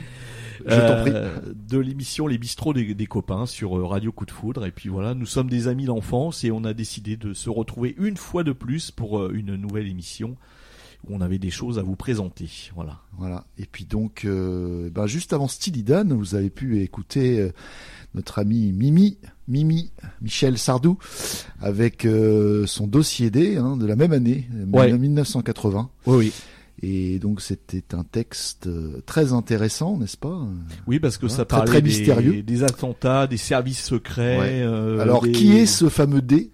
Je 0.66 0.76
t'en 0.76 1.00
prie. 1.02 1.10
Euh, 1.12 1.38
de 1.68 1.78
l'émission 1.78 2.26
Les 2.26 2.38
Bistrots 2.38 2.72
des, 2.72 2.94
des 2.94 3.06
copains 3.06 3.44
sur 3.44 3.76
euh, 3.76 3.84
Radio 3.84 4.12
Coup 4.12 4.24
de 4.24 4.30
Foudre. 4.30 4.64
Et 4.64 4.70
puis 4.70 4.88
voilà, 4.88 5.12
nous 5.12 5.26
sommes 5.26 5.50
des 5.50 5.68
amis 5.68 5.84
d'enfance 5.84 6.44
et 6.44 6.50
on 6.52 6.64
a 6.64 6.72
décidé 6.72 7.16
de 7.16 7.34
se 7.34 7.50
retrouver 7.50 7.94
une 7.98 8.16
fois 8.16 8.44
de 8.44 8.52
plus 8.52 8.90
pour 8.90 9.18
euh, 9.18 9.32
une 9.34 9.56
nouvelle 9.56 9.88
émission 9.88 10.36
où 11.08 11.14
on 11.14 11.20
avait 11.20 11.38
des 11.38 11.50
choses 11.50 11.78
à 11.78 11.82
vous 11.82 11.96
présenter. 11.96 12.48
Voilà. 12.74 13.00
Voilà. 13.18 13.44
Et 13.58 13.66
puis 13.66 13.84
donc, 13.84 14.24
euh, 14.24 14.90
ben 14.90 15.06
juste 15.06 15.32
avant 15.32 15.48
Steely 15.48 15.82
Dan, 15.82 16.12
vous 16.12 16.34
avez 16.34 16.50
pu 16.50 16.80
écouter 16.82 17.40
euh, 17.40 17.52
notre 18.14 18.38
ami 18.38 18.72
Mimi, 18.72 19.18
Mimi, 19.48 19.90
Michel 20.22 20.58
Sardou, 20.58 20.98
avec 21.60 22.04
euh, 22.04 22.66
son 22.66 22.86
dossier 22.86 23.30
D 23.30 23.56
hein, 23.56 23.76
de 23.76 23.86
la 23.86 23.96
même 23.96 24.12
année, 24.12 24.48
Ouais. 24.72 24.92
1980. 24.96 25.90
Oui, 26.06 26.16
oui. 26.16 26.32
Et 26.82 27.18
donc 27.20 27.40
c'était 27.40 27.94
un 27.94 28.02
texte 28.02 28.68
très 29.06 29.32
intéressant, 29.32 29.96
n'est-ce 29.96 30.16
pas 30.16 30.46
Oui, 30.88 30.98
parce 30.98 31.18
que 31.18 31.26
Hein, 31.26 31.28
ça 31.30 31.44
très, 31.44 31.58
parlait 31.58 31.70
très 31.70 31.82
des, 31.82 31.88
mystérieux. 31.88 32.42
des 32.42 32.62
attentats, 32.64 33.26
des 33.28 33.36
services 33.36 33.82
secrets. 33.84 34.38
Ouais. 34.38 35.00
Alors 35.00 35.22
des- 35.22 35.32
qui 35.32 35.56
est 35.56 35.66
ce 35.66 35.88
fameux 35.88 36.20
D? 36.20 36.50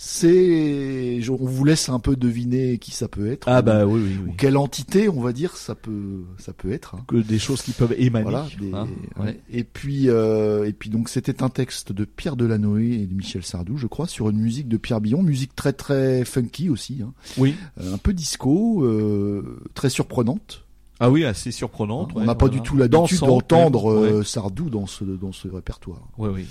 C'est, 0.00 1.20
on 1.28 1.34
vous 1.44 1.64
laisse 1.64 1.88
un 1.88 1.98
peu 1.98 2.14
deviner 2.14 2.78
qui 2.78 2.92
ça 2.92 3.08
peut 3.08 3.30
être. 3.32 3.48
Ah 3.48 3.58
ou- 3.58 3.62
bah 3.64 3.84
oui, 3.84 4.00
oui, 4.00 4.16
ou 4.22 4.28
oui. 4.28 4.34
quelle 4.38 4.56
entité, 4.56 5.08
on 5.08 5.20
va 5.20 5.32
dire, 5.32 5.56
ça 5.56 5.74
peut, 5.74 6.22
ça 6.38 6.52
peut 6.52 6.70
être. 6.70 6.94
hein. 6.94 7.04
Que 7.08 7.16
des 7.16 7.40
choses 7.40 7.62
qui 7.62 7.72
peuvent 7.72 7.96
émaner. 7.98 8.22
Voilà. 8.22 8.46
des- 8.60 8.72
hein, 8.72 8.86
ouais. 9.18 9.24
ouais. 9.24 9.40
Et 9.50 9.64
puis, 9.64 10.08
euh, 10.08 10.66
et 10.68 10.72
puis 10.72 10.88
donc 10.88 11.08
c'était 11.08 11.42
un 11.42 11.48
texte 11.48 11.90
de 11.90 12.04
Pierre 12.04 12.36
Delanoë 12.36 12.92
et 13.02 13.06
de 13.06 13.14
Michel 13.14 13.42
Sardou, 13.42 13.76
je 13.76 13.88
crois, 13.88 14.06
sur 14.06 14.30
une 14.30 14.38
musique 14.38 14.68
de 14.68 14.76
Pierre 14.76 15.00
Billon, 15.00 15.20
musique 15.22 15.56
très 15.56 15.72
très 15.72 16.24
funky 16.24 16.70
aussi, 16.70 17.00
hein. 17.02 17.12
Oui. 17.36 17.56
Euh, 17.80 17.94
un 17.94 17.98
peu 17.98 18.12
disco, 18.12 18.84
euh, 18.84 19.58
très 19.74 19.90
surprenante. 19.90 20.64
Ah 21.00 21.10
oui, 21.10 21.24
assez 21.24 21.50
surprenante. 21.50 22.10
on 22.14 22.20
ouais, 22.20 22.26
n'a 22.26 22.34
pas 22.36 22.46
voilà. 22.46 22.60
du 22.60 22.68
tout 22.68 22.76
l'habitude 22.76 23.18
d'entendre 23.20 23.94
même, 24.00 24.04
euh, 24.14 24.18
ouais. 24.18 24.24
Sardou 24.24 24.70
dans 24.70 24.86
ce 24.86 25.02
dans 25.02 25.32
ce 25.32 25.48
répertoire. 25.48 26.08
Ouais, 26.18 26.28
oui. 26.32 26.46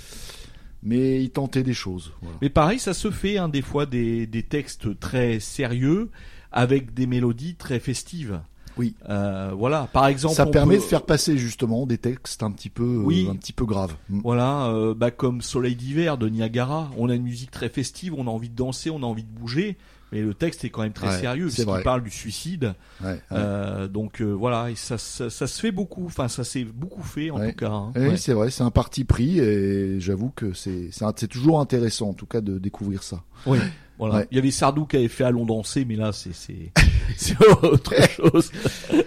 Mais 0.82 1.22
il 1.22 1.30
tentait 1.30 1.62
des 1.64 1.74
choses. 1.74 2.12
Voilà. 2.22 2.36
Mais 2.40 2.50
pareil, 2.50 2.78
ça 2.78 2.94
se 2.94 3.10
fait 3.10 3.36
hein, 3.38 3.48
des 3.48 3.62
fois 3.62 3.84
des, 3.86 4.26
des 4.26 4.42
textes 4.42 4.98
très 5.00 5.40
sérieux 5.40 6.10
avec 6.52 6.94
des 6.94 7.06
mélodies 7.06 7.56
très 7.56 7.80
festives. 7.80 8.40
Oui. 8.76 8.94
Euh, 9.08 9.50
voilà. 9.56 9.88
Par 9.92 10.06
exemple, 10.06 10.36
Ça 10.36 10.46
permet 10.46 10.76
peut- 10.76 10.82
de 10.82 10.86
faire 10.86 11.02
passer 11.02 11.36
justement 11.36 11.84
des 11.84 11.98
textes 11.98 12.44
un 12.44 12.52
petit 12.52 12.70
peu, 12.70 12.84
euh, 12.84 13.02
Oui. 13.04 13.26
un 13.28 13.34
petit 13.34 13.52
peu 13.52 13.64
graves. 13.66 13.96
Mm. 14.08 14.20
Voilà, 14.22 14.66
euh, 14.68 14.94
bah 14.94 15.10
comme 15.10 15.40
Soleil 15.42 15.74
d'hiver 15.74 16.16
de 16.16 16.28
Niagara. 16.28 16.88
On 16.96 17.08
a 17.08 17.14
une 17.16 17.24
musique 17.24 17.50
très 17.50 17.68
festive, 17.68 18.14
on 18.16 18.28
a 18.28 18.30
envie 18.30 18.48
de 18.50 18.54
danser, 18.54 18.90
on 18.90 19.02
a 19.02 19.06
envie 19.06 19.24
de 19.24 19.30
bouger. 19.30 19.76
Mais 20.12 20.22
le 20.22 20.32
texte 20.34 20.64
est 20.64 20.70
quand 20.70 20.82
même 20.82 20.92
très 20.92 21.08
Ouais, 21.08 21.20
sérieux 21.20 21.46
puisqu'il 21.46 21.82
parle 21.82 22.02
du 22.02 22.10
suicide. 22.10 22.74
Ouais, 23.02 23.08
ouais. 23.10 23.18
Euh, 23.32 23.88
donc 23.88 24.20
euh, 24.22 24.30
voilà, 24.32 24.70
et 24.70 24.74
ça, 24.74 24.96
ça, 24.98 25.28
ça 25.30 25.46
se 25.46 25.60
fait 25.60 25.70
beaucoup. 25.72 26.06
Enfin, 26.06 26.28
ça 26.28 26.44
s'est 26.44 26.64
beaucoup 26.64 27.02
fait 27.02 27.30
en 27.30 27.38
tout 27.38 27.54
cas. 27.56 27.70
hein. 27.70 27.92
Oui, 27.96 28.16
c'est 28.16 28.32
vrai, 28.32 28.50
c'est 28.50 28.62
un 28.62 28.70
parti 28.70 29.04
pris 29.04 29.38
et 29.38 30.00
j'avoue 30.00 30.30
que 30.30 30.52
c'est 30.54 30.90
toujours 31.28 31.60
intéressant 31.60 32.08
en 32.10 32.14
tout 32.14 32.26
cas 32.26 32.40
de 32.40 32.58
découvrir 32.58 33.02
ça. 33.02 33.22
Oui, 33.46 33.58
voilà. 33.98 34.16
Ouais. 34.16 34.28
Il 34.30 34.36
y 34.36 34.38
avait 34.38 34.50
Sardou 34.50 34.84
qui 34.86 34.96
avait 34.96 35.08
fait 35.08 35.24
Allons 35.24 35.44
danser, 35.46 35.84
mais 35.84 35.96
là 35.96 36.12
c'est 36.12 36.32
c'est 36.34 36.72
c'est 37.16 37.36
autre 37.62 37.94
chose. 38.10 38.50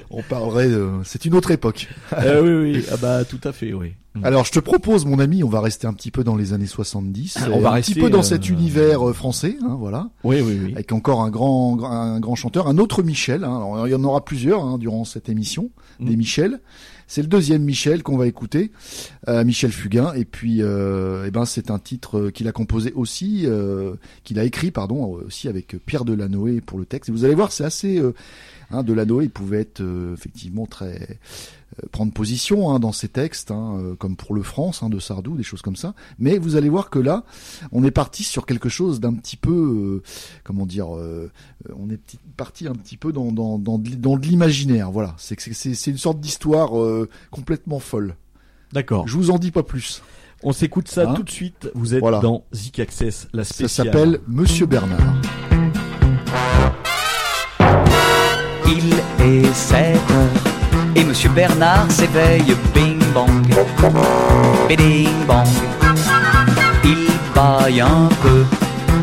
On 0.09 0.21
parlerait, 0.21 0.67
de... 0.69 0.89
c'est 1.03 1.25
une 1.25 1.33
autre 1.35 1.51
époque. 1.51 1.87
Euh, 2.13 2.41
oui, 2.63 2.73
oui, 2.79 2.85
ah 2.91 2.97
bah 2.97 3.23
tout 3.25 3.39
à 3.43 3.51
fait, 3.53 3.73
oui. 3.73 3.93
Mm. 4.15 4.25
Alors 4.25 4.43
je 4.43 4.51
te 4.51 4.59
propose, 4.59 5.05
mon 5.05 5.19
ami, 5.19 5.41
on 5.43 5.47
va 5.49 5.61
rester 5.61 5.87
un 5.87 5.93
petit 5.93 6.11
peu 6.11 6.23
dans 6.25 6.35
les 6.35 6.51
années 6.51 6.65
70, 6.65 7.37
On 7.49 7.59
et 7.59 7.61
va 7.61 7.69
un 7.69 7.71
rester, 7.73 7.93
petit 7.93 7.99
peu 8.01 8.09
dans 8.09 8.19
euh, 8.19 8.23
cet 8.23 8.49
univers 8.49 9.07
euh, 9.07 9.13
français, 9.13 9.55
hein, 9.63 9.75
voilà, 9.79 10.09
Oui, 10.25 10.41
oui, 10.41 10.59
oui. 10.65 10.71
avec 10.73 10.91
encore 10.91 11.21
un 11.21 11.29
grand, 11.29 11.77
grand- 11.77 11.91
un 11.91 12.19
grand 12.19 12.35
chanteur, 12.35 12.67
un 12.67 12.77
autre 12.77 13.03
Michel. 13.03 13.45
Hein, 13.45 13.55
alors, 13.55 13.87
il 13.87 13.91
y 13.91 13.95
en 13.95 14.03
aura 14.03 14.25
plusieurs 14.25 14.63
hein, 14.65 14.77
durant 14.77 15.05
cette 15.05 15.29
émission, 15.29 15.69
Mm. 15.99 16.05
des 16.07 16.15
Michel. 16.17 16.59
C'est 17.12 17.22
le 17.22 17.28
deuxième 17.28 17.64
Michel 17.64 18.03
qu'on 18.03 18.16
va 18.16 18.26
écouter, 18.26 18.72
euh, 19.28 19.43
Michel 19.43 19.74
Fugain. 19.74 20.14
Et 20.14 20.24
puis, 20.24 20.62
euh, 20.62 21.26
eh 21.28 21.32
ben, 21.32 21.43
c'est 21.43 21.70
un 21.70 21.78
titre 21.78 22.18
euh, 22.18 22.32
qu'il 22.32 22.47
a 22.47 22.53
composé 22.53 22.93
aussi, 22.93 23.41
euh, 23.47 23.95
qu'il 24.24 24.39
a 24.39 24.45
écrit, 24.45 24.72
pardon, 24.72 25.20
aussi 25.28 25.49
avec 25.49 25.76
Pierre 25.86 26.05
Delanoë 26.05 26.62
pour 26.62 26.80
le 26.80 26.86
texte. 26.86 27.09
Et 27.09 27.12
vous 27.12 27.26
allez 27.26 27.36
voir, 27.36 27.51
c'est 27.51 27.66
assez 27.66 28.01
Hein, 28.72 28.84
Delano, 28.84 29.22
il 29.22 29.30
pouvait 29.30 29.61
être 29.61 29.82
euh, 29.82 30.13
effectivement 30.13 30.65
très 30.65 31.19
euh, 31.82 31.88
prendre 31.91 32.11
position 32.13 32.72
hein, 32.72 32.80
dans 32.80 32.91
ses 32.91 33.07
textes, 33.07 33.51
hein, 33.51 33.78
euh, 33.80 33.95
comme 33.95 34.15
pour 34.15 34.34
le 34.34 34.43
France 34.43 34.82
hein, 34.84 34.89
de 34.89 34.99
Sardou, 34.99 35.36
des 35.36 35.43
choses 35.43 35.61
comme 35.61 35.76
ça. 35.76 35.93
Mais 36.19 36.38
vous 36.38 36.55
allez 36.55 36.69
voir 36.69 36.89
que 36.89 36.99
là, 36.99 37.24
on 37.72 37.84
est 37.84 37.91
parti 37.91 38.24
sur 38.24 38.45
quelque 38.45 38.69
chose 38.69 38.99
d'un 38.99 39.13
petit 39.13 39.38
peu, 39.38 40.01
comment 40.43 40.65
dire, 40.65 40.88
on 40.89 41.89
est 41.89 41.99
parti 42.38 42.67
un 42.67 42.74
petit 42.76 42.97
peu 42.97 43.11
dans 43.11 43.32
dans 43.32 43.57
dans 43.59 43.78
de, 43.78 43.89
l- 43.89 43.99
dans 44.01 44.17
de 44.17 44.26
l'imaginaire. 44.26 44.91
Voilà, 44.91 45.15
c'est 45.17 45.38
une 45.88 45.97
sorte 45.97 46.19
d'histoire 46.19 46.72
complètement 47.30 47.80
folle. 47.80 48.15
D'accord. 48.74 49.07
Je 49.07 49.17
vous 49.17 49.32
en 49.32 49.38
dis 49.38 49.51
pas 49.51 49.63
plus. 49.63 50.01
On 50.43 50.53
s'écoute 50.53 50.88
ça 50.88 51.05
tout 51.15 51.24
de 51.24 51.30
suite. 51.30 51.69
Vous 51.76 51.93
êtes 51.93 51.99
Voilà. 51.99 52.19
dans 52.19 52.45
Zik 52.53 52.80
Access, 52.80 53.28
la 53.34 53.43
Ça 53.43 53.53
spéciale. 53.53 53.88
s'appelle 53.88 54.22
Monsieur 54.28 54.65
Bernard. 54.65 55.51
Il 58.74 58.93
est 59.19 59.53
7 59.53 59.95
heures 59.95 60.95
et 60.95 61.03
Monsieur 61.03 61.30
Bernard 61.30 61.88
s'éveille, 61.89 62.55
bing 62.74 63.01
bang, 63.13 63.45
bing 64.69 65.26
bang. 65.28 65.47
Il 66.86 67.09
baille 67.36 67.82
un 67.82 68.07
peu 68.22 68.45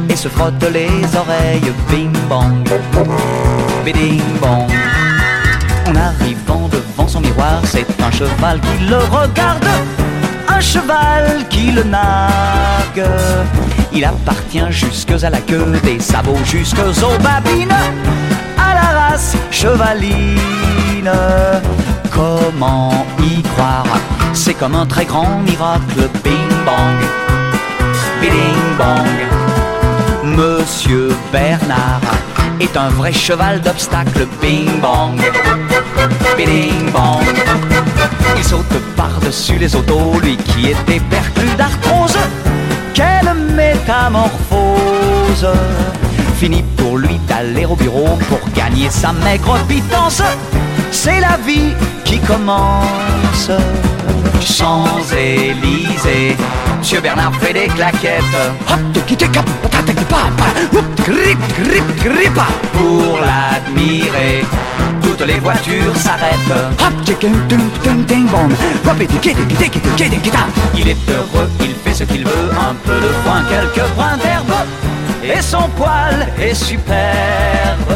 et 0.08 0.16
se 0.16 0.28
frotte 0.28 0.64
les 0.72 0.88
oreilles, 1.14 1.72
bing 1.90 2.16
bang, 2.30 2.66
bing 3.84 4.22
bang. 4.40 4.70
En 5.86 5.94
arrivant 5.96 6.68
devant 6.68 7.06
son 7.06 7.20
miroir, 7.20 7.60
c'est 7.64 7.86
un 8.00 8.10
cheval 8.10 8.60
qui 8.60 8.86
le 8.86 8.96
regarde, 8.96 9.68
un 10.48 10.60
cheval 10.60 11.46
qui 11.50 11.72
le 11.72 11.82
nargue. 11.82 13.04
Il 13.92 14.04
appartient 14.04 14.70
jusque 14.70 15.12
à 15.22 15.28
la 15.28 15.40
queue, 15.40 15.78
des 15.84 16.00
sabots 16.00 16.44
jusque 16.46 16.78
aux 16.78 17.22
babines 17.22 17.76
chevaline. 19.50 21.10
Comment 22.10 23.06
y 23.20 23.42
croire? 23.42 23.86
C'est 24.32 24.54
comme 24.54 24.74
un 24.74 24.86
très 24.86 25.04
grand 25.04 25.38
miracle. 25.40 26.08
Bing 26.24 26.54
bang, 26.64 26.98
bing 28.20 28.76
bang. 28.78 29.06
Monsieur 30.24 31.10
Bernard 31.32 32.00
est 32.60 32.76
un 32.76 32.88
vrai 32.90 33.12
cheval 33.12 33.60
d'obstacle. 33.60 34.26
Bing 34.40 34.80
bang, 34.80 35.16
bing 36.36 36.90
bang. 36.92 37.24
Il 38.36 38.44
saute 38.44 38.78
par-dessus 38.96 39.58
les 39.58 39.74
autos, 39.74 40.18
lui 40.22 40.36
qui 40.36 40.68
était 40.70 41.00
perclus 41.10 41.56
d'arthrose. 41.56 42.18
Quelle 42.94 43.34
métamorphose 43.54 45.48
Fini 46.38 46.62
pour 46.76 46.98
lui 46.98 47.18
d'aller 47.26 47.64
au 47.64 47.74
bureau 47.74 48.16
pour 48.28 48.38
gagner 48.54 48.88
sa 48.90 49.12
maigre 49.12 49.58
pitance. 49.66 50.22
C'est 50.92 51.18
la 51.18 51.36
vie 51.44 51.74
qui 52.04 52.20
commence. 52.20 53.50
Champs-Élysées, 54.40 56.36
Monsieur 56.78 57.00
Bernard 57.00 57.34
fait 57.40 57.52
des 57.52 57.66
claquettes. 57.66 58.22
Pour 62.72 63.18
l'admirer, 63.20 64.44
toutes 65.02 65.26
les 65.26 65.40
voitures 65.40 65.96
s'arrêtent. 65.96 66.54
Il 70.76 70.88
est 70.88 71.10
heureux, 71.10 71.50
il 71.60 71.74
fait 71.84 71.94
ce 71.94 72.04
qu'il 72.04 72.24
veut, 72.24 72.50
un 72.60 72.74
peu 72.74 72.94
de 72.94 73.08
foin, 73.24 73.42
quelques 73.50 73.88
brins 73.96 74.16
d'herbe. 74.18 74.54
Et 75.22 75.42
son 75.42 75.68
poil 75.76 76.28
est 76.40 76.54
superbe. 76.54 77.94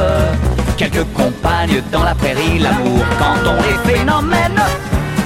Quelques 0.76 1.04
compagnes 1.12 1.82
dans 1.92 2.02
la 2.02 2.14
prairie, 2.14 2.58
l'amour 2.58 3.04
quand 3.18 3.38
on 3.46 3.56
les 3.62 3.92
phénomène, 3.92 4.60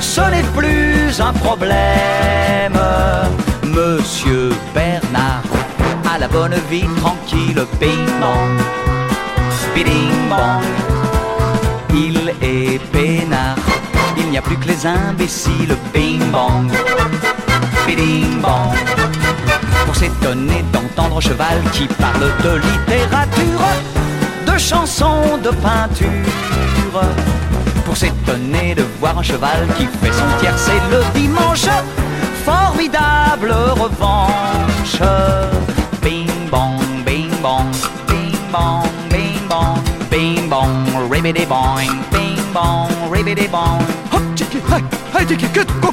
ce 0.01 0.20
n'est 0.20 0.49
plus 0.55 1.20
un 1.20 1.32
problème. 1.32 2.78
Monsieur 3.64 4.51
Bernard 4.74 5.42
a 6.12 6.18
la 6.18 6.28
bonne 6.28 6.57
vie 6.70 6.86
tranquille, 7.01 7.64
bing 7.80 8.07
bang, 8.20 8.59
bing 9.74 10.28
bang. 10.28 10.62
Il 11.94 12.34
est 12.42 12.78
peinard, 12.92 13.57
il 14.18 14.28
n'y 14.30 14.38
a 14.38 14.42
plus 14.42 14.57
que 14.57 14.68
les 14.68 14.86
imbéciles, 14.86 15.76
bing 15.94 16.20
bang, 16.30 16.70
bing 17.86 18.40
bang 18.42 19.26
pour 19.84 19.94
s'étonner 19.94 20.64
d'entendre 20.72 21.20
cheval 21.20 21.62
qui 21.72 21.86
parle 21.86 22.30
de 22.42 22.56
littérature, 22.56 23.66
de 24.46 24.58
chansons, 24.58 25.38
de 25.42 25.50
peinture. 25.50 27.00
Pour 27.84 27.96
s'étonner 27.96 28.74
de 28.74 28.84
voir 29.00 29.18
un 29.18 29.22
cheval 29.22 29.66
qui 29.76 29.86
fait 29.86 30.12
son 30.12 30.28
tiercé 30.40 30.72
le 30.90 31.02
dimanche, 31.18 31.68
formidable 32.44 33.52
revanche. 33.80 35.00
Bing 36.02 36.28
bong, 36.50 36.80
bing 37.04 37.30
bong, 37.42 37.70
bing 38.08 38.36
bong, 38.52 38.88
bing 39.10 39.48
bong, 39.48 39.80
bing 40.10 40.48
bong, 40.48 41.10
ribbidi 41.10 41.46
boing, 41.46 41.98
bing 42.10 42.40
bong, 42.52 42.90
ribbidi 43.10 43.48
boing. 43.48 43.82
Hop, 44.12 44.22
tiki, 44.36 44.60
hi, 44.60 44.82
hi, 45.12 45.24
tiki, 45.24 45.48
good, 45.54 45.68
go 45.80 45.90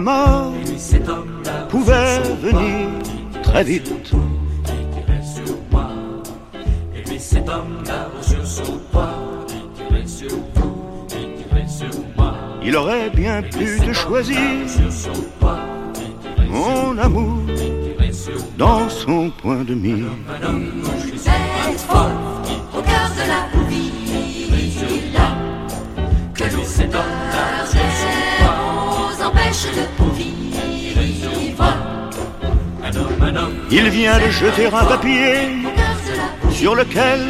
la 0.00 0.04
mort 0.04 0.52
pouvait 1.68 2.20
venir 2.42 2.88
très 3.42 3.64
vite. 3.64 3.92
Il 12.62 12.76
aurait 12.76 13.10
bien 13.10 13.42
pu 13.42 13.78
te 13.80 13.92
choisir, 13.92 14.38
mon 16.48 16.96
amour, 16.98 17.38
dans 18.56 18.88
son 18.88 19.30
point 19.42 19.64
de 19.64 19.74
mire. 19.74 20.06
Jeter 34.30 34.68
un 34.72 34.84
papier 34.84 35.48
sur 36.50 36.74
lequel 36.74 37.20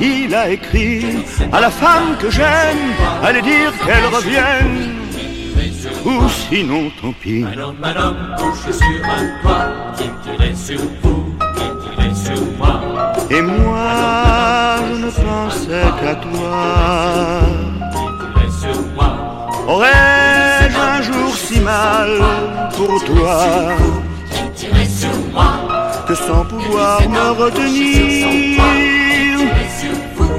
il 0.00 0.34
a 0.34 0.48
écrit 0.48 1.24
à 1.52 1.60
la 1.60 1.68
femme 1.68 2.16
que 2.18 2.30
j'aime, 2.30 2.94
allez 3.22 3.42
dire 3.42 3.72
qu'elle 3.84 4.06
revienne, 4.06 4.94
ou 6.06 6.28
sinon 6.28 6.90
tant 7.02 7.12
pis. 7.20 7.44
Un 7.44 7.60
homme, 7.60 7.76
un 7.82 7.96
homme 7.96 8.36
couché 8.38 8.72
sur 8.72 9.04
un 9.04 9.42
toit, 9.42 9.68
qui 9.96 10.08
tirait 10.24 10.54
sur 10.54 10.80
vous, 11.02 11.34
qui 11.54 11.68
tirait 11.82 12.14
sur 12.14 12.42
moi. 12.56 12.80
Et 13.30 13.42
moi, 13.42 14.76
je 14.88 14.94
ne 15.04 15.10
pensais 15.10 15.86
qu'à 16.00 16.14
toi. 16.14 17.40
Aurais-je 19.68 20.78
un 20.78 21.02
jour 21.02 21.36
si 21.36 21.60
mal 21.60 22.10
pour 22.76 23.04
toi? 23.04 23.74
Pouvoir 26.66 27.08
me 27.08 27.30
retenir, 27.30 28.26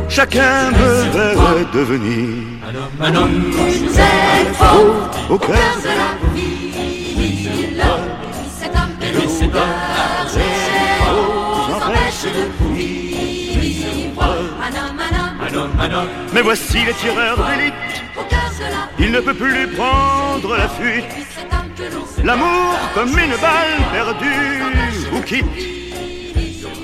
chacun 0.10 0.72
me 0.72 1.12
verrait 1.12 1.66
devenir 1.74 2.28
Un 2.68 2.76
homme, 2.76 2.98
un 3.02 3.16
homme 3.16 3.52
couché 3.52 3.80
vous 3.80 4.00
êtes 4.00 4.56
faux. 4.56 5.34
Au 5.34 5.38
cœur 5.38 5.78
de 5.84 5.94
la 6.02 6.12
ville. 6.34 7.84
Cet 8.60 8.72
homme 8.76 8.94
que 9.00 9.06
lui, 9.06 9.28
cet 9.28 9.52
nous 11.10 11.74
empêche 11.76 12.24
de 12.38 12.44
vivre. 12.76 14.24
Un 14.66 14.74
homme, 14.80 15.00
un 15.00 15.14
homme. 15.20 15.38
Un 15.42 15.56
homme, 15.56 15.72
un 15.80 15.96
homme. 15.96 16.10
Mais 16.34 16.42
voici 16.42 16.80
les 16.86 16.94
tireurs 16.94 17.38
d'élite, 17.38 17.74
il 19.00 19.12
ne 19.12 19.20
peut 19.22 19.34
plus 19.34 19.68
prendre 19.68 20.58
la 20.58 20.68
fuite. 20.68 21.06
L'amour 22.24 22.76
comme 22.96 23.10
une 23.10 23.38
balle 23.42 23.78
perdue. 23.94 24.64
Ou 25.14 25.22
quitte, 25.22 25.46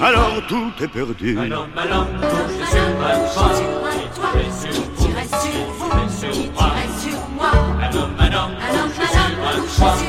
alors 0.02 0.42
tout 0.48 0.72
est 0.82 0.88
perdu. 0.88 1.38
Un 1.38 1.52
homme, 1.52 1.70
un 1.78 1.98
homme 1.98 2.08
couché 2.18 2.66
sur 2.72 2.82
un 2.82 3.18
toit, 3.34 3.52
qui 3.94 4.20
tirait 4.20 4.54
sur 4.62 4.82
vous, 4.82 4.94
qui 4.96 5.06
tirait 5.06 5.28
sur 5.30 6.38
moi. 6.56 6.72
sur 7.00 7.20
moi. 7.36 7.52
Un 7.82 7.96
homme, 7.96 8.16
un 8.20 8.34
homme 8.34 8.56
Un 8.60 8.74
homme, 8.80 8.92
couché 8.92 9.18
un 9.18 9.30
sur 9.64 9.74
sur 9.74 10.00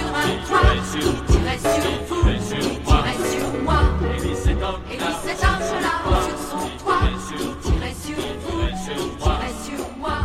sur 0.85 1.09
vous, 2.09 2.24
sur 2.24 2.47
qui 2.47 2.80
tirait 2.82 3.20
sur 3.30 3.47
moi. 3.64 3.78
sur. 3.99 4.12
Et 4.12 4.18
lui, 4.20 4.35
cet 4.35 4.62
homme 4.62 4.80
Et 4.91 4.97
là, 4.99 5.11
sur 5.22 6.39
son 6.51 6.64
toit, 6.82 7.01
qui 7.03 7.70
tirait 7.70 7.95
sur 8.07 8.24
vous, 8.43 8.61
qui 8.66 9.16
tirait 9.16 9.55
sur 9.64 9.82
moi. 9.99 10.18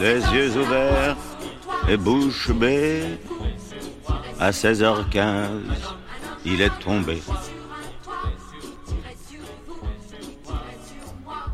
Les 0.00 0.20
yeux 0.34 0.56
ouverts 0.58 1.16
sur 1.16 1.38
et 1.88 1.96
bouche 1.96 2.50
bée, 2.50 3.18
à 4.38 4.50
16h15, 4.50 5.48
il 6.44 6.60
est 6.60 6.78
tombé. 6.80 7.22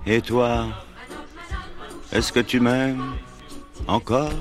Et 0.07 0.21
toi, 0.21 0.67
est-ce 2.13 2.33
que 2.33 2.41
tu 2.41 2.61
m'aimes 2.61 3.03
encore? 3.87 4.33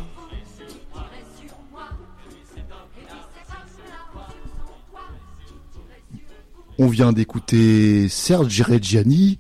On 6.80 6.88
vient 6.88 7.14
d'écouter 7.14 8.10
Serge 8.10 8.62
Reggiani 8.62 9.40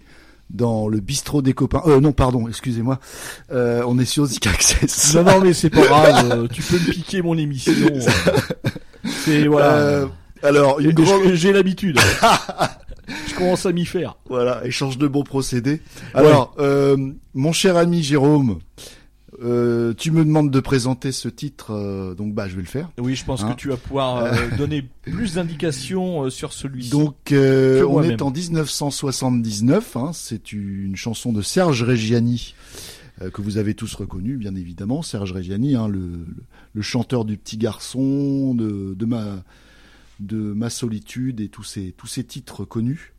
dans 0.49 0.87
le 0.87 0.99
bistrot 0.99 1.41
des 1.41 1.53
copains. 1.53 1.81
Euh, 1.87 1.99
non, 1.99 2.13
pardon, 2.13 2.47
excusez-moi. 2.47 2.99
Euh, 3.51 3.83
on 3.87 3.99
est 3.99 4.05
sur 4.05 4.25
Zik 4.25 4.47
Access. 4.47 5.15
Non, 5.15 5.23
non, 5.23 5.41
mais 5.41 5.53
c'est 5.53 5.71
pas 5.71 5.81
grave. 5.81 6.31
euh, 6.31 6.47
tu 6.47 6.61
peux 6.61 6.77
me 6.77 6.91
piquer 6.91 7.21
mon 7.21 7.37
émission. 7.37 7.73
C'est 9.25 9.47
voilà. 9.47 9.73
Euh, 9.73 10.07
alors, 10.43 10.79
J'ai 11.33 11.51
l'habitude. 11.51 11.99
je 13.27 13.35
commence 13.35 13.65
à 13.65 13.71
m'y 13.71 13.85
faire. 13.85 14.17
Voilà, 14.29 14.65
échange 14.65 14.97
de 14.97 15.07
bons 15.07 15.23
procédés. 15.23 15.81
Alors, 16.13 16.55
euh, 16.59 16.97
mon 17.33 17.51
cher 17.51 17.77
ami 17.77 18.03
Jérôme, 18.03 18.59
euh, 19.41 19.93
tu 19.97 20.11
me 20.11 20.23
demandes 20.23 20.51
de 20.51 20.59
présenter 20.59 21.11
ce 21.11 21.27
titre, 21.27 21.71
euh, 21.71 22.13
donc 22.13 22.33
bah 22.33 22.47
je 22.47 22.55
vais 22.55 22.61
le 22.61 22.67
faire. 22.67 22.89
Oui, 22.99 23.15
je 23.15 23.25
pense 23.25 23.43
Hein 23.43 23.53
que 23.53 23.59
tu 23.59 23.69
vas 23.69 23.77
pouvoir 23.77 24.31
donner 24.57 24.87
plus 25.01 25.35
d'indications 25.35 26.29
sur 26.29 26.53
celui-ci. 26.53 26.89
Donc, 26.89 27.15
on 27.31 28.03
est 28.03 28.21
en 28.21 28.31
1979. 28.31 29.97
Hein, 29.97 30.11
c'est 30.13 30.53
une 30.53 30.95
chanson 30.95 31.33
de 31.33 31.41
Serge 31.41 31.83
Reggiani 31.83 32.55
que 33.31 33.41
vous 33.41 33.57
avez 33.57 33.73
tous 33.73 33.93
reconnu, 33.93 34.37
bien 34.37 34.55
évidemment. 34.55 35.01
Serge 35.01 35.31
Reggiani, 35.31 35.75
hein, 35.75 35.87
le 35.87 36.81
chanteur 36.81 37.25
du 37.25 37.37
Petit 37.37 37.57
Garçon, 37.57 38.53
de, 38.53 38.95
de 38.97 39.05
ma 39.05 39.43
de 40.19 40.37
ma 40.37 40.69
solitude 40.69 41.39
et 41.41 41.49
tous 41.49 41.63
ces 41.63 41.91
tous 41.93 42.07
ces 42.07 42.23
titres 42.23 42.65
connus. 42.65 43.09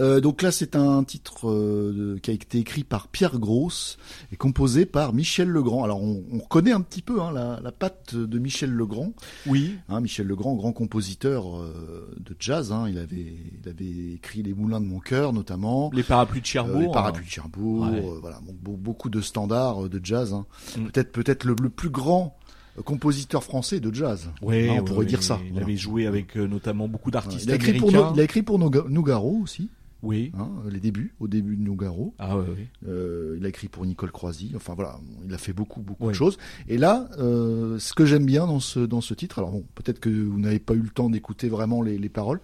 Euh, 0.00 0.20
donc 0.20 0.42
là, 0.42 0.50
c'est 0.50 0.74
un 0.74 1.04
titre 1.04 1.48
euh, 1.48 2.18
qui 2.22 2.30
a 2.30 2.34
été 2.34 2.58
écrit 2.58 2.82
par 2.82 3.08
Pierre 3.08 3.38
Gross 3.38 3.98
et 4.32 4.36
composé 4.36 4.84
par 4.84 5.12
Michel 5.12 5.48
Legrand. 5.48 5.84
Alors, 5.84 6.02
on, 6.02 6.24
on 6.32 6.38
reconnaît 6.38 6.72
un 6.72 6.80
petit 6.80 7.02
peu 7.02 7.20
hein, 7.22 7.30
la, 7.30 7.60
la 7.62 7.72
patte 7.72 8.14
de 8.14 8.38
Michel 8.38 8.70
Legrand. 8.70 9.12
Oui. 9.46 9.76
Hein, 9.88 10.00
Michel 10.00 10.26
Legrand, 10.26 10.54
grand 10.54 10.72
compositeur 10.72 11.58
euh, 11.60 12.14
de 12.18 12.34
jazz, 12.40 12.72
hein, 12.72 12.86
il 12.88 12.98
avait, 12.98 13.36
il 13.62 13.68
avait 13.68 14.14
écrit 14.14 14.42
Les 14.42 14.54
Moulins 14.54 14.80
de 14.80 14.86
mon 14.86 14.98
cœur, 14.98 15.32
notamment. 15.32 15.90
Les 15.94 16.02
parapluies 16.02 16.40
de 16.40 16.46
Cherbourg. 16.46 16.80
les 16.80 16.90
parapluies 16.90 17.26
de 17.26 17.30
Cherbourg, 17.30 17.86
Ouais. 17.90 18.02
voilà, 18.20 18.40
beaucoup 18.62 19.08
de 19.10 19.20
standards 19.20 19.88
de 19.88 20.00
jazz. 20.02 20.34
Mm. 20.76 20.86
Peut-être, 20.86 21.12
peut-être 21.12 21.44
le, 21.44 21.54
le 21.62 21.70
plus 21.70 21.90
grand 21.90 22.36
compositeur 22.84 23.42
français 23.44 23.80
de 23.80 23.92
jazz. 23.94 24.30
Oui, 24.42 24.68
Hein, 24.68 24.74
on 24.74 24.78
oui, 24.80 24.84
pourrait 24.84 24.98
oui, 25.00 25.06
dire 25.06 25.22
ça. 25.22 25.40
Il 25.44 25.50
Voilà. 25.52 25.66
avait 25.66 25.76
joué 25.76 26.06
avec 26.06 26.36
euh, 26.36 26.46
notamment 26.46 26.88
beaucoup 26.88 27.10
d'artistes 27.10 27.44
Il 27.44 27.50
a 27.50 27.54
écrit 27.56 27.74
pour, 27.78 27.88
américains. 27.88 28.12
Il 28.14 28.20
a 28.20 28.24
écrit 28.24 28.42
pour 28.42 28.58
Nougaro 28.58 29.38
aussi, 29.42 29.70
Oui. 30.02 30.30
hein, 30.38 30.50
les 30.70 30.78
débuts, 30.80 31.14
au 31.20 31.26
début 31.28 31.56
de 31.56 31.62
Nougaro. 31.62 32.14
Ah 32.18 32.36
ouais, 32.38 32.44
oui. 32.56 32.66
Euh, 32.88 33.36
il 33.38 33.44
a 33.46 33.48
écrit 33.48 33.68
pour 33.68 33.84
Nicole 33.86 34.12
Croisy. 34.12 34.52
Enfin 34.56 34.74
voilà, 34.74 34.98
il 35.26 35.32
a 35.34 35.38
fait 35.38 35.52
beaucoup, 35.52 35.80
beaucoup 35.80 36.04
Oui. 36.06 36.10
de 36.12 36.16
choses. 36.16 36.36
Et 36.68 36.78
là, 36.78 37.08
euh, 37.18 37.78
ce 37.78 37.94
que 37.94 38.04
j'aime 38.04 38.26
bien 38.26 38.46
dans 38.46 38.60
ce 38.60 38.80
dans 38.80 39.00
ce 39.00 39.14
titre, 39.14 39.38
alors 39.38 39.50
bon, 39.52 39.64
peut-être 39.74 39.98
que 40.00 40.10
vous 40.10 40.38
n'avez 40.38 40.58
pas 40.58 40.74
eu 40.74 40.80
le 40.80 40.90
temps 40.90 41.08
d'écouter 41.10 41.48
vraiment 41.48 41.82
les, 41.82 41.98
les 41.98 42.08
paroles. 42.08 42.40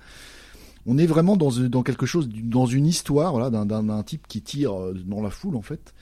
On 0.86 0.98
est 0.98 1.06
vraiment 1.06 1.36
dans 1.36 1.50
dans 1.50 1.82
quelque 1.84 2.06
chose, 2.06 2.28
dans 2.28 2.66
une 2.66 2.86
histoire, 2.86 3.32
voilà, 3.32 3.50
d'un 3.50 4.02
type 4.02 4.26
qui 4.26 4.42
tire 4.42 4.72
dans 5.06 5.22
la 5.22 5.30
foule 5.30 5.54
en 5.54 5.62
fait. 5.62 5.94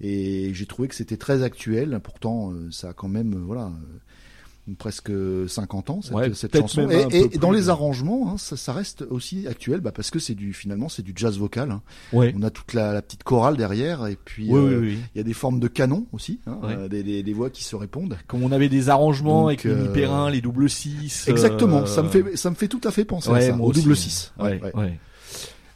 Et 0.00 0.52
j'ai 0.54 0.66
trouvé 0.66 0.88
que 0.88 0.94
c'était 0.94 1.16
très 1.18 1.42
actuel. 1.42 2.00
Pourtant, 2.02 2.52
euh, 2.52 2.68
ça 2.70 2.90
a 2.90 2.92
quand 2.92 3.08
même, 3.08 3.34
euh, 3.34 3.42
voilà. 3.44 3.64
euh, 3.66 4.72
presque 4.78 5.10
50 5.48 5.90
ans 5.90 6.00
cette, 6.00 6.12
Ouais, 6.12 6.32
cette 6.32 6.52
peut-être 6.52 6.68
chanson 6.68 6.88
et, 7.10 7.38
dans 7.38 7.50
les 7.50 7.70
arrangements 7.70 8.30
hein, 8.30 8.38
ça, 8.38 8.56
ça 8.56 8.72
reste 8.72 9.02
aussi 9.10 9.48
actuel 9.48 9.80
bah, 9.80 9.90
parce 9.90 10.10
que 10.12 10.20
c'est 10.20 10.36
du 10.36 10.52
finalement 10.52 10.88
c'est 10.88 11.02
du 11.02 11.12
jazz 11.16 11.36
vocal 11.38 11.72
hein. 11.72 11.82
Ouais. 12.12 12.32
on 12.38 12.42
a 12.44 12.50
toute 12.50 12.74
la, 12.74 12.92
la 12.92 13.02
petite 13.02 13.24
chorale 13.24 13.56
derrière 13.56 14.06
et 14.06 14.16
puis 14.22 14.46
Oui, 14.48 14.60
euh, 14.60 14.78
oui, 14.80 14.86
oui. 14.92 14.98
il 15.14 15.18
y 15.18 15.20
a 15.20 15.24
des 15.24 15.32
formes 15.32 15.58
de 15.58 15.66
canon 15.66 16.06
aussi, 16.12 16.38
hein, 16.46 16.58
Ouais. 16.62 16.88
des, 16.88 17.02
des, 17.02 17.24
des 17.24 17.32
voix 17.32 17.50
qui 17.50 17.64
se 17.64 17.74
répondent. 17.74 18.16
Comme 18.28 18.44
on 18.44 18.52
avait 18.52 18.68
des 18.68 18.90
arrangements 18.90 19.40
Donc, 19.40 19.48
avec 19.48 19.64
les 19.64 19.70
euh, 19.72 19.88
mi-perrin, 19.88 20.30
les 20.30 20.40
double 20.40 20.70
six. 20.70 21.26
Exactement, 21.26 21.78
euh, 21.80 21.86
ça 21.86 22.02
me 22.04 22.08
fait 22.08 22.36
ça 22.36 22.50
me 22.50 22.54
fait 22.54 22.68
tout 22.68 22.82
à 22.84 22.92
fait 22.92 23.04
penser 23.04 23.30
à 23.32 23.40
ça, 23.40 23.56
au 23.56 23.72
double 23.72 23.96
6. 23.96 24.34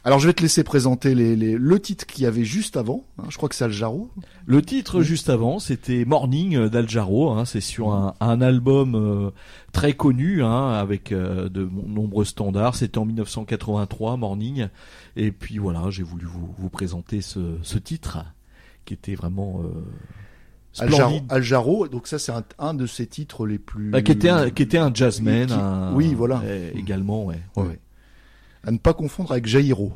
Alors 0.05 0.19
je 0.19 0.27
vais 0.27 0.33
te 0.33 0.43
laisser 0.43 0.63
présenter 0.63 1.15
les, 1.15 1.35
les, 1.35 1.53
le 1.57 1.79
titre 1.79 2.05
qu'il 2.05 2.23
y 2.23 2.27
avait 2.27 2.45
juste 2.45 2.77
avant. 2.77 3.03
hein, 3.17 3.23
je 3.29 3.37
crois 3.37 3.49
que 3.49 3.55
c'est 3.55 3.63
Aljaro. 3.65 4.09
Le 4.45 4.61
titre 4.61 5.01
juste 5.01 5.29
avant, 5.31 5.57
c'était 5.57 6.05
Morning 6.05 6.55
euh, 6.55 6.69
d'Aljaro. 6.69 7.31
Hein, 7.31 7.45
c'est 7.45 7.59
sur 7.59 7.91
un, 7.91 8.13
un 8.19 8.39
album 8.39 8.93
euh, 8.95 9.31
très 9.73 9.93
connu, 9.93 10.43
hein, 10.43 10.69
avec 10.69 11.11
euh, 11.11 11.49
de 11.49 11.67
nombreux 11.87 12.23
standards. 12.23 12.75
C'était 12.75 12.99
en 12.99 13.05
1983, 13.05 14.15
Morning. 14.17 14.67
Et 15.15 15.31
puis 15.31 15.57
voilà, 15.57 15.89
j'ai 15.89 16.03
voulu 16.03 16.25
vous, 16.27 16.53
vous 16.55 16.69
présenter 16.69 17.21
ce, 17.21 17.57
ce 17.63 17.79
titre 17.79 18.19
qui 18.85 18.93
était 18.93 19.15
vraiment 19.15 19.61
euh, 19.63 20.83
Aljaro, 20.83 21.01
splendide. 21.09 21.23
Aljaro, 21.29 21.87
donc 21.87 22.05
ça 22.05 22.19
c'est 22.19 22.31
un, 22.31 22.43
un 22.59 22.75
de 22.75 22.85
ses 22.85 23.07
titres 23.07 23.47
les 23.47 23.57
plus. 23.57 23.89
Bah, 23.89 24.03
qui 24.03 24.11
était 24.11 24.29
un 24.29 24.51
qui 24.51 24.61
était 24.61 24.77
un 24.77 24.93
jazzman 24.93 25.47
Qui- 25.47 25.53
un- 25.53 25.93
oui, 25.95 26.13
voilà. 26.13 26.41
euh, 26.45 26.69
également 26.75 27.25
ouais, 27.25 27.39
ouais, 27.55 27.63
Ouais. 27.63 27.79
À 28.65 28.71
ne 28.71 28.77
pas 28.77 28.93
confondre 28.93 29.31
avec 29.31 29.45
Jairo. 29.45 29.93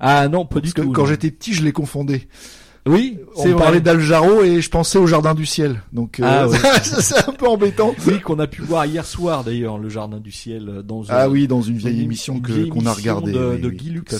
ah 0.00 0.28
non 0.28 0.44
pas 0.46 0.56
du 0.56 0.62
Parce 0.62 0.74
que 0.74 0.82
tout 0.82 0.92
quand 0.92 1.06
j'étais 1.06 1.30
petit, 1.30 1.54
je 1.54 1.64
les 1.64 1.72
confondais. 1.72 2.28
Oui, 2.86 3.18
c'est 3.34 3.52
On 3.52 3.58
parlait 3.58 3.80
d'Al 3.80 3.98
Jarreau 3.98 4.44
et 4.44 4.60
je 4.60 4.70
pensais 4.70 4.96
au 4.96 5.08
Jardin 5.08 5.34
du 5.34 5.44
Ciel. 5.44 5.82
Donc, 5.92 6.20
euh, 6.20 6.24
Ah, 6.24 6.46
ouais. 6.48 6.58
c'est 6.84 7.28
un 7.28 7.32
peu 7.32 7.48
embêtant. 7.48 7.92
Oui, 8.06 8.20
qu'on 8.20 8.38
a 8.38 8.46
pu 8.46 8.62
voir 8.62 8.86
hier 8.86 9.04
soir 9.04 9.42
d'ailleurs, 9.42 9.76
le 9.78 9.88
Jardin 9.88 10.20
du 10.20 10.30
Ciel 10.30 10.68
euh, 10.68 10.82
dans 10.82 11.02
Ah 11.08 11.24
euh, 11.24 11.28
oui, 11.28 11.48
dans 11.48 11.62
une 11.62 11.78
vieille 11.78 11.96
une- 11.96 12.04
émission 12.04 12.40
une 12.48 12.68
qu'on 12.68 12.86
a 12.86 12.92
regardée. 12.92 13.32
de, 13.32 13.54
oui, 13.56 13.60
de 13.60 13.70
Guy 13.70 13.90
Lux. 13.90 14.14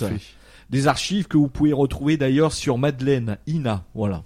Des 0.71 0.89
archives 0.89 1.29
que 1.29 1.37
vous 1.37 1.47
pouvez 1.47 1.73
retrouver 1.73 2.17
d'ailleurs 2.17 2.53
sur 2.53 2.77
Madeleine 2.77 3.39
Ina, 3.47 3.85
voilà. 3.95 4.25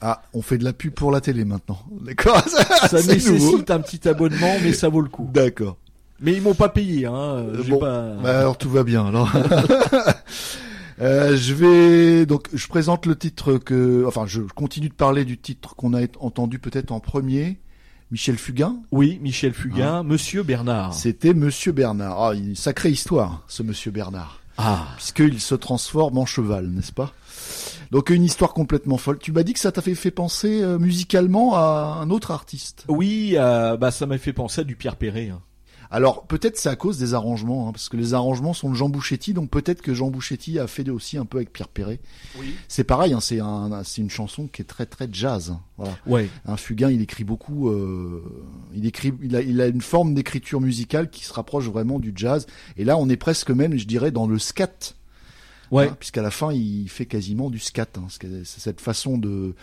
Ah, 0.00 0.22
on 0.32 0.40
fait 0.40 0.56
de 0.56 0.64
la 0.64 0.72
pub 0.72 0.94
pour 0.94 1.10
la 1.10 1.20
télé 1.20 1.44
maintenant. 1.44 1.78
D'accord? 2.00 2.40
Ça 2.88 3.02
nécessite 3.02 3.32
nouveau. 3.38 3.64
un 3.68 3.80
petit 3.80 4.08
abonnement, 4.08 4.54
mais 4.62 4.72
ça 4.72 4.88
vaut 4.88 5.00
le 5.02 5.08
coup. 5.08 5.28
D'accord. 5.32 5.76
Mais 6.20 6.32
ils 6.34 6.42
m'ont 6.42 6.54
pas 6.54 6.68
payé, 6.68 7.06
hein. 7.06 7.12
euh, 7.14 7.62
Bon, 7.68 7.78
pas... 7.78 8.14
bah 8.22 8.38
alors 8.40 8.56
tout 8.58 8.70
va 8.70 8.84
bien. 8.84 9.06
Alors, 9.06 9.30
Euh, 11.00 11.36
je 11.36 11.54
vais 11.54 12.24
donc 12.24 12.46
je 12.54 12.68
présente 12.68 13.06
le 13.06 13.16
titre 13.16 13.54
que, 13.58 14.04
enfin, 14.06 14.26
je 14.26 14.42
continue 14.42 14.88
de 14.88 14.94
parler 14.94 15.24
du 15.24 15.36
titre 15.38 15.74
qu'on 15.74 15.92
a 15.92 16.02
entendu 16.20 16.60
peut-être 16.60 16.92
en 16.92 17.00
premier. 17.00 17.58
Michel 18.12 18.36
Fugain. 18.38 18.76
Oui, 18.92 19.18
Michel 19.20 19.52
Fugain, 19.54 20.04
Monsieur 20.04 20.44
Bernard. 20.44 20.94
C'était 20.94 21.34
Monsieur 21.34 21.72
Bernard. 21.72 22.22
Ah, 22.22 22.34
une 22.34 22.54
sacrée 22.54 22.90
histoire, 22.90 23.42
ce 23.48 23.64
Monsieur 23.64 23.90
Bernard. 23.90 24.40
Ah. 24.56 24.86
Puisqu'il 24.96 25.40
se 25.40 25.56
transforme 25.56 26.16
en 26.18 26.26
cheval, 26.26 26.68
n'est-ce 26.68 26.92
pas? 26.92 27.12
Donc 27.90 28.10
une 28.10 28.22
histoire 28.22 28.52
complètement 28.52 28.98
folle. 28.98 29.18
Tu 29.18 29.32
m'as 29.32 29.42
dit 29.42 29.52
que 29.52 29.58
ça 29.58 29.72
t'a 29.72 29.82
fait, 29.82 29.96
fait 29.96 30.12
penser 30.12 30.62
euh, 30.62 30.78
musicalement 30.78 31.56
à 31.56 31.98
un 32.00 32.10
autre 32.10 32.30
artiste. 32.30 32.84
Oui, 32.86 33.34
euh, 33.36 33.76
bah 33.76 33.90
ça 33.90 34.06
m'a 34.06 34.18
fait 34.18 34.32
penser 34.32 34.60
à 34.60 34.64
du 34.64 34.76
Pierre 34.76 34.94
Perret. 34.94 35.30
hein. 35.30 35.40
Alors 35.94 36.26
peut-être 36.26 36.56
c'est 36.58 36.68
à 36.68 36.74
cause 36.74 36.98
des 36.98 37.14
arrangements, 37.14 37.68
hein, 37.68 37.72
parce 37.72 37.88
que 37.88 37.96
les 37.96 38.14
arrangements 38.14 38.52
sont 38.52 38.68
de 38.68 38.74
Jean 38.74 38.88
Bouchetti, 38.88 39.32
donc 39.32 39.48
peut-être 39.48 39.80
que 39.80 39.94
Jean 39.94 40.10
Bouchetti 40.10 40.58
a 40.58 40.66
fait 40.66 40.88
aussi 40.90 41.16
un 41.18 41.24
peu 41.24 41.36
avec 41.38 41.52
Pierre 41.52 41.68
Perret. 41.68 42.00
Oui. 42.40 42.54
C'est 42.66 42.82
pareil, 42.82 43.12
hein, 43.12 43.20
c'est 43.20 43.38
un, 43.38 43.82
c'est 43.84 44.00
une 44.02 44.10
chanson 44.10 44.48
qui 44.48 44.60
est 44.62 44.64
très 44.64 44.86
très 44.86 45.08
jazz. 45.12 45.50
hein, 45.50 45.60
Voilà. 45.78 45.96
Ouais. 46.06 46.28
Un 46.46 46.56
Fugain, 46.56 46.90
il 46.90 47.00
écrit 47.00 47.22
beaucoup. 47.22 47.68
euh, 47.70 48.22
il 48.74 48.86
écrit, 48.86 49.12
il 49.22 49.36
a, 49.36 49.40
il 49.40 49.60
a 49.60 49.68
une 49.68 49.80
forme 49.82 50.14
d'écriture 50.14 50.60
musicale 50.60 51.10
qui 51.10 51.24
se 51.24 51.32
rapproche 51.32 51.68
vraiment 51.68 52.00
du 52.00 52.12
jazz. 52.16 52.46
Et 52.76 52.84
là, 52.84 52.96
on 52.98 53.08
est 53.08 53.16
presque 53.16 53.50
même, 53.50 53.76
je 53.78 53.86
dirais, 53.86 54.10
dans 54.10 54.26
le 54.26 54.40
scat. 54.40 54.96
Ouais. 55.70 55.88
Hein, 55.88 55.96
Puisqu'à 56.00 56.22
la 56.22 56.32
fin, 56.32 56.52
il 56.52 56.88
fait 56.88 57.06
quasiment 57.06 57.50
du 57.50 57.60
scat. 57.60 57.86
hein, 57.98 58.06
cette 58.42 58.80
façon 58.80 59.16
de, 59.16 59.54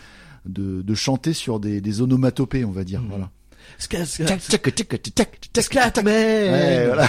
de, 0.46 0.80
de 0.80 0.94
chanter 0.94 1.34
sur 1.34 1.60
des, 1.60 1.82
des 1.82 2.00
onomatopées, 2.00 2.64
on 2.64 2.70
va 2.72 2.84
dire. 2.84 3.02
Voilà. 3.06 3.30
Scat, 3.78 4.04
scat, 4.06 4.24
Tchac, 4.26 4.40
tchac, 4.40 4.74
tchac, 4.74 5.00
tchac, 5.14 5.38
tchac, 5.52 5.64
scat, 5.64 6.02
man. 6.02 6.06
Ouais, 6.06 6.86
voilà. 6.94 7.08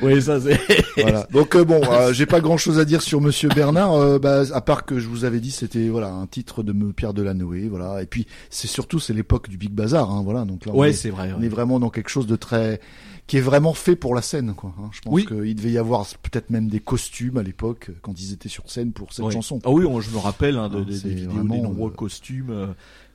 Oui, 0.00 0.22
ça 0.22 0.40
c'est. 0.40 0.58
voilà. 0.96 1.26
Donc 1.30 1.54
euh, 1.54 1.62
bon, 1.62 1.82
euh, 1.90 2.14
j'ai 2.14 2.24
pas 2.24 2.40
grand 2.40 2.56
chose 2.56 2.78
à 2.78 2.86
dire 2.86 3.02
sur 3.02 3.20
Monsieur 3.20 3.50
Bernard, 3.50 3.92
euh, 3.92 4.18
bah, 4.18 4.42
à 4.54 4.60
part 4.62 4.86
que 4.86 4.98
je 4.98 5.06
vous 5.06 5.26
avais 5.26 5.38
dit 5.38 5.50
c'était 5.50 5.88
voilà 5.88 6.08
un 6.08 6.26
titre 6.26 6.62
de 6.62 6.72
Pierre 6.92 7.12
Delanoë, 7.12 7.68
voilà. 7.68 8.00
Et 8.02 8.06
puis 8.06 8.26
c'est 8.48 8.68
surtout 8.68 8.98
c'est 9.00 9.12
l'époque 9.12 9.50
du 9.50 9.58
Big 9.58 9.70
Bazar, 9.70 10.10
hein, 10.10 10.22
voilà. 10.24 10.46
Donc 10.46 10.64
là, 10.64 10.72
on 10.74 10.78
Ouais, 10.78 10.90
est- 10.90 10.92
c'est 10.94 11.10
vrai, 11.10 11.30
On 11.36 11.40
ouais. 11.40 11.46
est 11.46 11.50
vraiment 11.50 11.78
dans 11.78 11.90
quelque 11.90 12.08
chose 12.08 12.26
de 12.26 12.36
très 12.36 12.80
qui 13.28 13.36
est 13.36 13.40
vraiment 13.42 13.74
fait 13.74 13.94
pour 13.94 14.14
la 14.16 14.22
scène, 14.22 14.54
quoi. 14.54 14.74
hein. 14.80 14.88
Je 14.90 15.00
pense 15.02 15.12
Oui. 15.14 15.24
qu'il 15.26 15.54
devait 15.54 15.70
y 15.70 15.78
avoir 15.78 16.04
peut-être 16.22 16.50
même 16.50 16.66
des 16.68 16.80
costumes 16.80 17.36
à 17.36 17.42
l'époque 17.44 17.90
quand 18.02 18.18
ils 18.20 18.32
étaient 18.32 18.48
sur 18.48 18.68
scène 18.70 18.90
pour 18.92 19.12
cette 19.12 19.30
chanson. 19.30 19.60
Ah 19.64 19.70
oui, 19.70 19.84
on- 19.84 20.00
je 20.00 20.10
me 20.10 20.18
rappelle 20.18 20.56
hein, 20.56 20.68
de, 20.68 20.78
Ah, 20.80 20.84
des- 20.84 20.94
vidéos, 21.08 21.30
vraiment, 21.30 21.54
des 21.54 21.60
nombreux 21.60 21.90
euh, 21.92 21.94
costumes. 21.94 22.50
euh, 22.50 22.66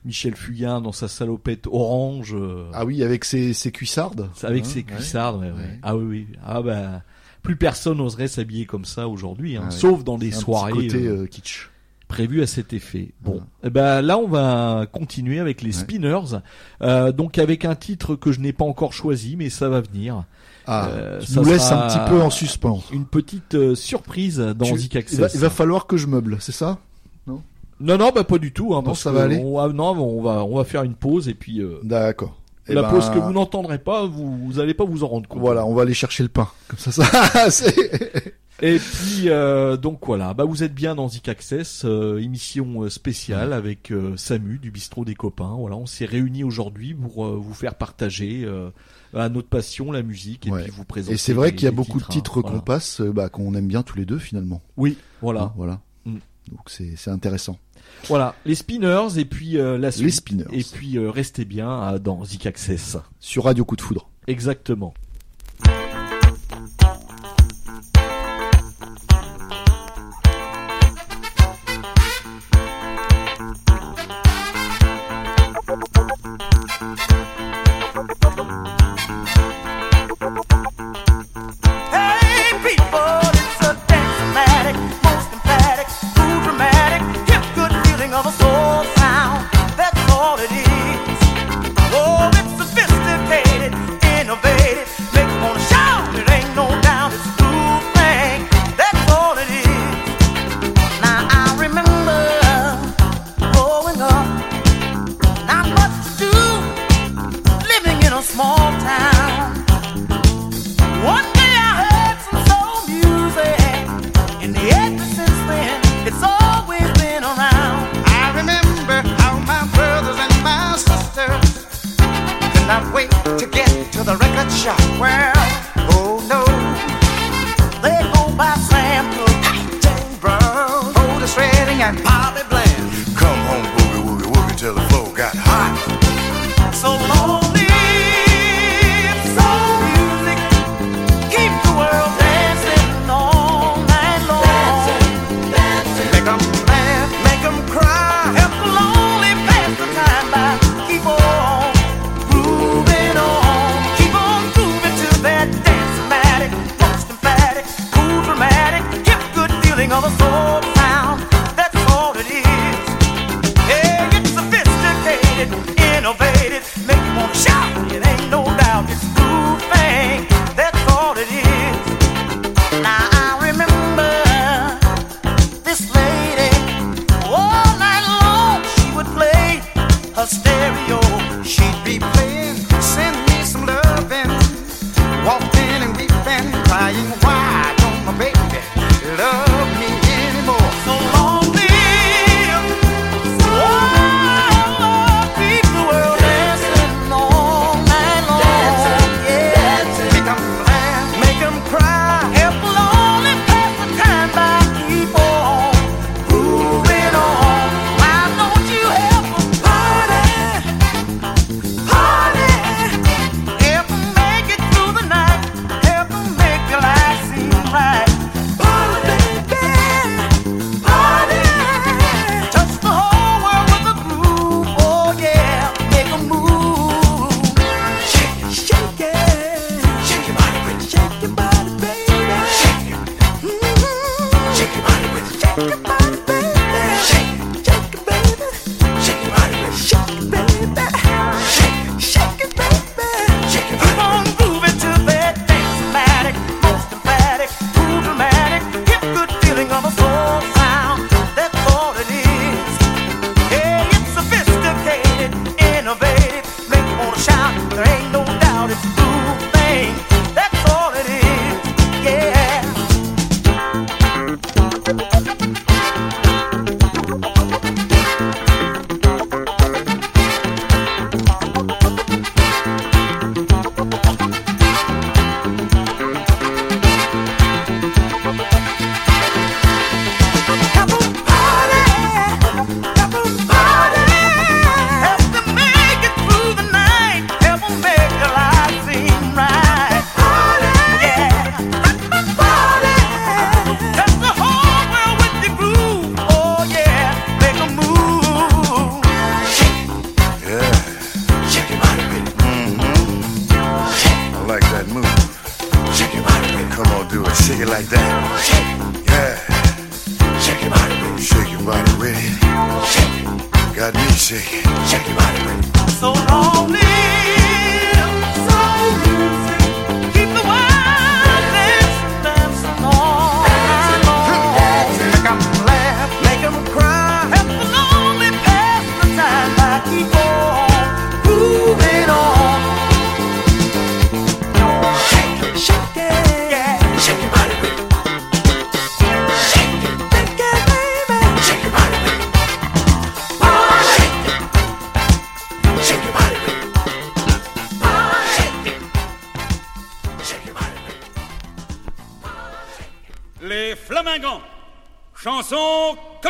Michel 0.04 0.36
Fugain 0.36 0.80
dans 0.80 0.92
sa 0.92 1.08
salopette 1.08 1.66
orange. 1.66 2.34
euh, 2.38 2.70
Ah 2.74 2.84
oui, 2.84 3.02
avec 3.02 3.24
ses, 3.24 3.52
ses 3.54 3.72
cuissardes. 3.72 4.30
avec 4.42 4.64
hein, 4.64 4.68
ses 4.68 4.82
cuissardes, 4.84 5.40
ouais, 5.40 5.50
ouais. 5.50 5.56
Ouais. 5.56 5.78
Ah 5.82 5.96
oui, 5.96 6.04
oui. 6.04 6.26
Ah 6.44 6.62
bah, 6.62 7.02
plus 7.42 7.56
personne 7.56 7.98
n'oserait 7.98 8.28
s'habiller 8.28 8.66
comme 8.66 8.84
ça 8.84 9.08
aujourd'hui, 9.08 9.56
hein, 9.56 9.64
Ah 9.66 9.70
sauf 9.70 10.04
dans 10.04 10.16
des 10.18 10.30
soirées 10.30 10.72
côté 10.72 11.06
euh, 11.06 11.22
euh, 11.22 11.26
kitsch. 11.26 11.70
Prévues 12.14 12.42
à 12.42 12.46
cet 12.46 12.72
effet. 12.72 13.08
Bon. 13.22 13.40
Eh 13.64 13.70
ben 13.70 14.00
là, 14.02 14.18
on 14.18 14.28
va 14.28 14.86
continuer 14.92 15.40
avec 15.40 15.62
les 15.62 15.74
Ouais. 15.76 15.82
Spinners, 15.82 16.38
euh, 16.82 17.10
donc 17.10 17.38
avec 17.38 17.64
un 17.64 17.74
titre 17.74 18.14
que 18.14 18.30
je 18.30 18.38
n'ai 18.40 18.52
pas 18.52 18.64
encore 18.64 18.92
choisi, 18.92 19.34
mais 19.36 19.50
ça 19.50 19.68
va 19.68 19.80
venir. 19.80 20.22
Ah, 20.66 20.88
Euh, 20.92 21.18
tu 21.20 21.26
ça 21.32 21.40
nous 21.40 21.46
laisses 21.48 21.68
sera 21.68 21.84
un 21.84 21.88
petit 21.88 22.10
peu 22.10 22.22
en 22.22 22.30
suspens. 22.30 22.82
Une 22.92 23.04
petite 23.06 23.54
euh, 23.56 23.74
surprise 23.74 24.38
dans 24.38 24.64
Tu- 24.64 24.78
Zik 24.78 24.94
il, 25.12 25.18
va, 25.18 25.26
il 25.34 25.40
va 25.40 25.50
falloir 25.50 25.86
que 25.86 25.96
je 25.96 26.06
meuble, 26.06 26.36
c'est 26.40 26.52
ça? 26.52 26.78
Non, 27.80 27.98
non, 27.98 28.12
bah 28.14 28.22
pas 28.22 28.38
du 28.38 28.52
tout. 28.52 28.72
Hein, 28.72 28.76
Non, 28.78 28.82
parce 28.84 29.00
ça 29.00 29.10
va 29.10 29.24
aller? 29.24 29.36
on 29.44 29.56
va, 29.56 29.68
non, 29.72 29.90
on 29.98 30.22
va, 30.22 30.44
on 30.44 30.56
va 30.56 30.62
faire 30.64 30.84
une 30.84 30.94
pause 30.94 31.28
et 31.28 31.34
puis 31.34 31.60
euh, 31.60 31.80
D'accord. 31.82 32.36
Eh 32.68 32.72
la 32.72 32.82
ben, 32.82 32.88
pause 32.90 33.10
que 33.10 33.18
vous 33.18 33.32
n'entendrez 33.32 33.78
pas, 33.78 34.06
vous, 34.06 34.38
vous 34.38 34.60
allez 34.60 34.72
pas 34.74 34.84
vous 34.84 35.02
en 35.02 35.08
rendre 35.08 35.28
compte. 35.28 35.40
Voilà, 35.40 35.66
on 35.66 35.74
va 35.74 35.82
aller 35.82 35.92
chercher 35.92 36.22
le 36.22 36.28
pain. 36.28 36.48
Comme 36.68 36.78
ça, 36.78 36.92
ça. 36.92 37.02
Et 38.62 38.78
puis 38.78 39.28
euh, 39.28 39.76
donc 39.76 40.06
voilà, 40.06 40.32
bah 40.32 40.44
vous 40.44 40.62
êtes 40.62 40.74
bien 40.74 40.94
dans 40.94 41.08
Zik 41.08 41.28
Access, 41.28 41.82
euh, 41.84 42.18
émission 42.22 42.82
euh, 42.84 42.88
spéciale 42.88 43.52
avec 43.52 43.90
euh, 43.90 44.16
Samu 44.16 44.58
du 44.58 44.70
bistrot 44.70 45.04
des 45.04 45.16
copains. 45.16 45.54
Voilà, 45.58 45.76
on 45.76 45.86
s'est 45.86 46.04
réunis 46.04 46.44
aujourd'hui 46.44 46.94
pour 46.94 47.26
euh, 47.26 47.36
vous 47.36 47.52
faire 47.52 47.74
partager 47.74 48.42
euh, 48.44 48.70
à 49.12 49.28
notre 49.28 49.48
passion 49.48 49.90
la 49.90 50.02
musique 50.02 50.46
et 50.46 50.50
Ouais. 50.52 50.62
puis 50.62 50.70
vous 50.70 50.84
présenter. 50.84 51.14
Et 51.14 51.18
c'est 51.18 51.32
vrai 51.32 51.52
qu'il 51.52 51.64
y 51.64 51.68
a 51.68 51.72
beaucoup 51.72 51.98
de 51.98 52.04
hein, 52.04 52.08
titres 52.10 52.42
qu'on 52.42 52.48
voilà. 52.50 52.62
passe, 52.62 53.00
bah, 53.00 53.28
qu'on 53.28 53.54
aime 53.54 53.66
bien 53.66 53.82
tous 53.82 53.96
les 53.98 54.04
deux 54.06 54.18
finalement. 54.18 54.62
Oui, 54.76 54.98
voilà, 55.20 55.42
Hein, 55.42 55.52
voilà. 55.56 55.80
Mm. 56.04 56.18
Donc 56.52 56.60
c'est 56.68 56.94
c'est 56.96 57.10
intéressant. 57.10 57.58
voilà, 58.06 58.36
les 58.46 58.54
spinners 58.54 59.08
et 59.18 59.24
puis 59.24 59.58
euh, 59.58 59.78
la 59.78 59.90
suite. 59.90 60.04
Les 60.04 60.10
spinners. 60.12 60.44
Et 60.52 60.62
puis 60.62 60.96
euh, 60.96 61.10
restez 61.10 61.44
bien 61.44 61.98
dans 61.98 62.24
Zik 62.24 62.46
Access. 62.46 62.98
Sur 63.18 63.44
Radio 63.44 63.64
Coup 63.64 63.74
de 63.76 63.80
Foudre. 63.82 64.08
Exactement. 64.28 64.94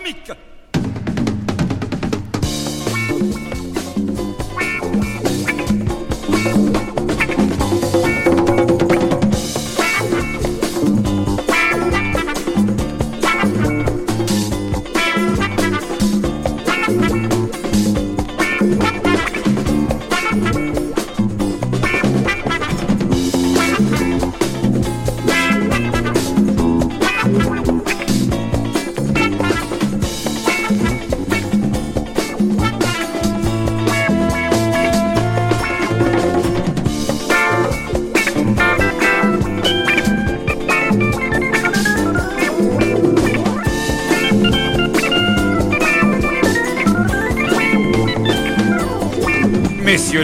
Messieurs 0.01 0.44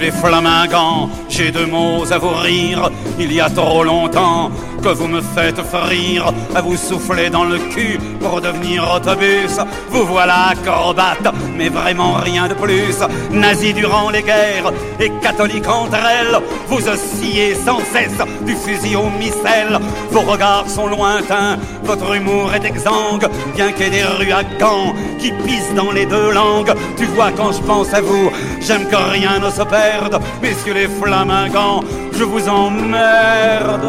les 0.01 0.11
flamingants, 0.11 1.11
j'ai 1.28 1.51
deux 1.51 1.66
mots 1.66 2.11
à 2.11 2.18
vous 2.18 2.34
rire. 2.34 2.90
Il 3.18 3.32
y 3.32 3.40
a 3.40 3.51
trop 3.51 3.84
longtemps 3.84 4.51
que 4.82 4.88
vous 4.88 5.07
me 5.07 5.20
faites 5.20 5.61
frire, 5.62 6.32
à 6.55 6.62
vous 6.62 6.76
souffler 6.76 7.28
dans 7.28 7.44
le 7.44 7.59
cul 7.59 7.98
pour 8.18 8.40
devenir 8.40 8.90
autobus. 8.94 9.59
Vous 9.90 10.07
voilà 10.07 10.48
acrobate, 10.48 11.28
mais 11.61 11.68
vraiment 11.68 12.14
rien 12.14 12.48
de 12.48 12.54
plus. 12.54 12.96
Nazis 13.30 13.74
durant 13.74 14.08
les 14.08 14.22
guerres 14.22 14.72
et 14.98 15.11
catholiques 15.20 15.68
entre 15.68 15.96
elles, 15.96 16.38
vous 16.68 16.88
oscillez 16.88 17.54
sans 17.54 17.80
cesse 17.92 18.16
du 18.46 18.54
fusil 18.54 18.96
au 18.96 19.11
missel. 19.18 19.78
Vos 20.11 20.22
regards 20.22 20.70
sont 20.70 20.86
lointains, 20.86 21.58
votre 21.82 22.14
humour 22.14 22.54
est 22.54 22.64
exsangue, 22.64 23.28
bien 23.54 23.72
qu'il 23.72 23.84
y 23.84 23.88
ait 23.88 23.90
des 23.90 24.04
rues 24.04 24.32
à 24.32 24.42
qui 25.18 25.32
pissent 25.44 25.74
dans 25.74 25.90
les 25.90 26.06
deux 26.06 26.30
langues. 26.32 26.72
Tu 26.96 27.04
vois, 27.04 27.30
quand 27.36 27.52
je 27.52 27.61
pense 27.61 27.92
à 27.92 28.00
vous, 28.00 28.30
j'aime 28.61 28.86
que 28.88 28.96
rien 28.96 29.38
ne 29.38 29.50
se 29.50 29.62
perde. 29.62 30.18
Messieurs 30.40 30.72
les 30.72 30.88
flamingants, 30.88 31.84
je 32.16 32.24
vous 32.24 32.48
emmerde. 32.48 33.80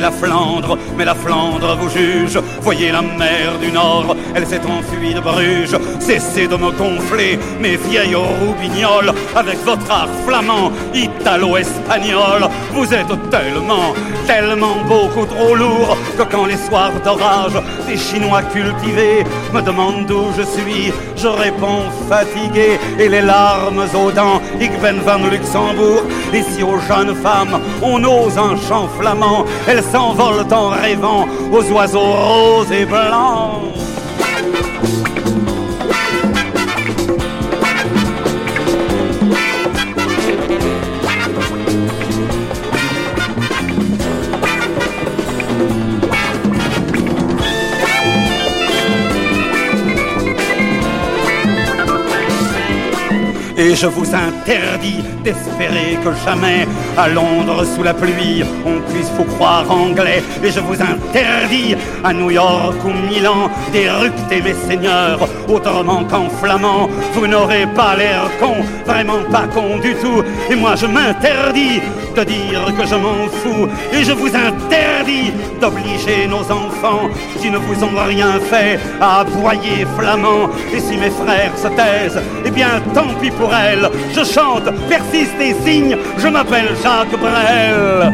La 0.00 0.10
Flandre, 0.10 0.78
mais 0.96 1.04
la 1.04 1.14
Flandre 1.14 1.76
vous 1.76 1.88
juge. 1.88 2.38
Voyez 2.60 2.92
la 2.92 3.02
mer 3.02 3.58
du 3.60 3.70
Nord, 3.72 4.16
elle 4.34 4.46
s'est 4.46 4.60
enfuie 4.66 5.14
de 5.14 5.20
Bruges. 5.20 5.76
Cessez 6.00 6.46
de 6.46 6.56
me 6.56 6.70
gonfler, 6.70 7.38
mes 7.60 7.76
vieilles 7.76 8.14
roubignoles, 8.14 9.12
avec 9.34 9.58
votre 9.64 9.90
art 9.90 10.08
flamand, 10.26 10.72
italo-espagnol. 10.94 12.48
Vous 12.72 12.92
êtes 12.92 13.30
tellement, 13.30 13.94
tellement 14.26 14.76
beaucoup 14.86 15.26
trop 15.26 15.54
lourd 15.54 15.96
que 16.16 16.22
quand 16.22 16.46
les 16.46 16.56
soirs 16.56 16.92
d'orage, 17.04 17.52
des 17.86 17.96
Chinois 17.96 18.42
cultivés 18.42 19.24
me 19.52 19.60
demandent 19.60 20.06
d'où 20.06 20.26
je 20.36 20.42
suis, 20.42 20.92
je 21.16 21.28
réponds 21.28 21.84
fatigué 22.08 22.78
et 22.98 23.08
les 23.08 23.22
larmes 23.22 23.84
aux 23.94 24.10
dents. 24.10 24.40
Ik 24.60 24.72
ben 24.80 25.00
van 25.04 25.28
Luxembourg. 25.30 26.02
Et 26.32 26.42
si 26.42 26.62
aux 26.62 26.78
jeunes 26.88 27.14
femmes 27.16 27.60
on 27.82 28.02
ose 28.04 28.38
un 28.38 28.56
chant 28.68 28.88
flamand, 28.98 29.44
elles 29.66 29.82
s'envolent 29.82 30.46
en 30.52 30.68
rêvant 30.68 31.26
aux 31.50 31.64
oiseaux 31.72 32.00
roses 32.00 32.72
et 32.72 32.84
blancs. 32.84 33.81
Et 53.62 53.76
je 53.76 53.86
vous 53.86 54.12
interdis 54.12 55.04
d'espérer 55.22 55.98
que 56.02 56.10
jamais 56.24 56.66
à 56.96 57.08
Londres 57.08 57.64
sous 57.64 57.82
la 57.82 57.94
pluie 57.94 58.44
on 58.66 58.80
puisse 58.92 59.10
vous 59.16 59.24
croire 59.24 59.70
anglais. 59.70 60.22
Et 60.42 60.50
je 60.50 60.60
vous 60.60 60.74
interdis 60.74 61.76
à 62.04 62.12
New 62.12 62.30
York 62.30 62.76
ou 62.84 62.92
Milan 63.08 63.50
d'éructer 63.72 64.42
mes 64.42 64.54
seigneurs 64.54 65.20
autrement 65.48 66.04
qu'en 66.04 66.28
flamand. 66.28 66.88
Vous 67.14 67.26
n'aurez 67.26 67.66
pas 67.66 67.96
l'air 67.96 68.30
con, 68.40 68.56
vraiment 68.86 69.22
pas 69.30 69.46
con 69.54 69.78
du 69.78 69.94
tout. 69.94 70.22
Et 70.50 70.54
moi 70.54 70.74
je 70.76 70.86
m'interdis 70.86 71.80
de 72.16 72.24
dire 72.24 72.64
que 72.78 72.86
je 72.86 72.94
m'en 72.94 73.26
fous. 73.40 73.68
Et 73.92 74.04
je 74.04 74.12
vous 74.12 74.28
interdis 74.28 75.32
d'obliger 75.60 76.26
nos 76.28 76.42
enfants 76.42 77.08
qui 77.40 77.50
ne 77.50 77.58
vous 77.58 77.84
ont 77.84 78.04
rien 78.06 78.32
fait 78.50 78.78
à 79.00 79.20
aboyer 79.20 79.86
flamand. 79.98 80.50
Et 80.74 80.80
si 80.80 80.96
mes 80.96 81.10
frères 81.10 81.56
se 81.56 81.68
taisent, 81.68 82.20
eh 82.44 82.50
bien 82.50 82.80
tant 82.94 83.08
pis 83.20 83.30
pour 83.30 83.54
elles. 83.54 83.88
Je 84.14 84.24
chante, 84.24 84.68
persiste 85.12 85.40
et 85.40 85.54
signe, 85.64 85.96
je 86.18 86.28
m'appelle 86.28 86.68
Jacques 86.82 87.18
Brel. 87.20 88.12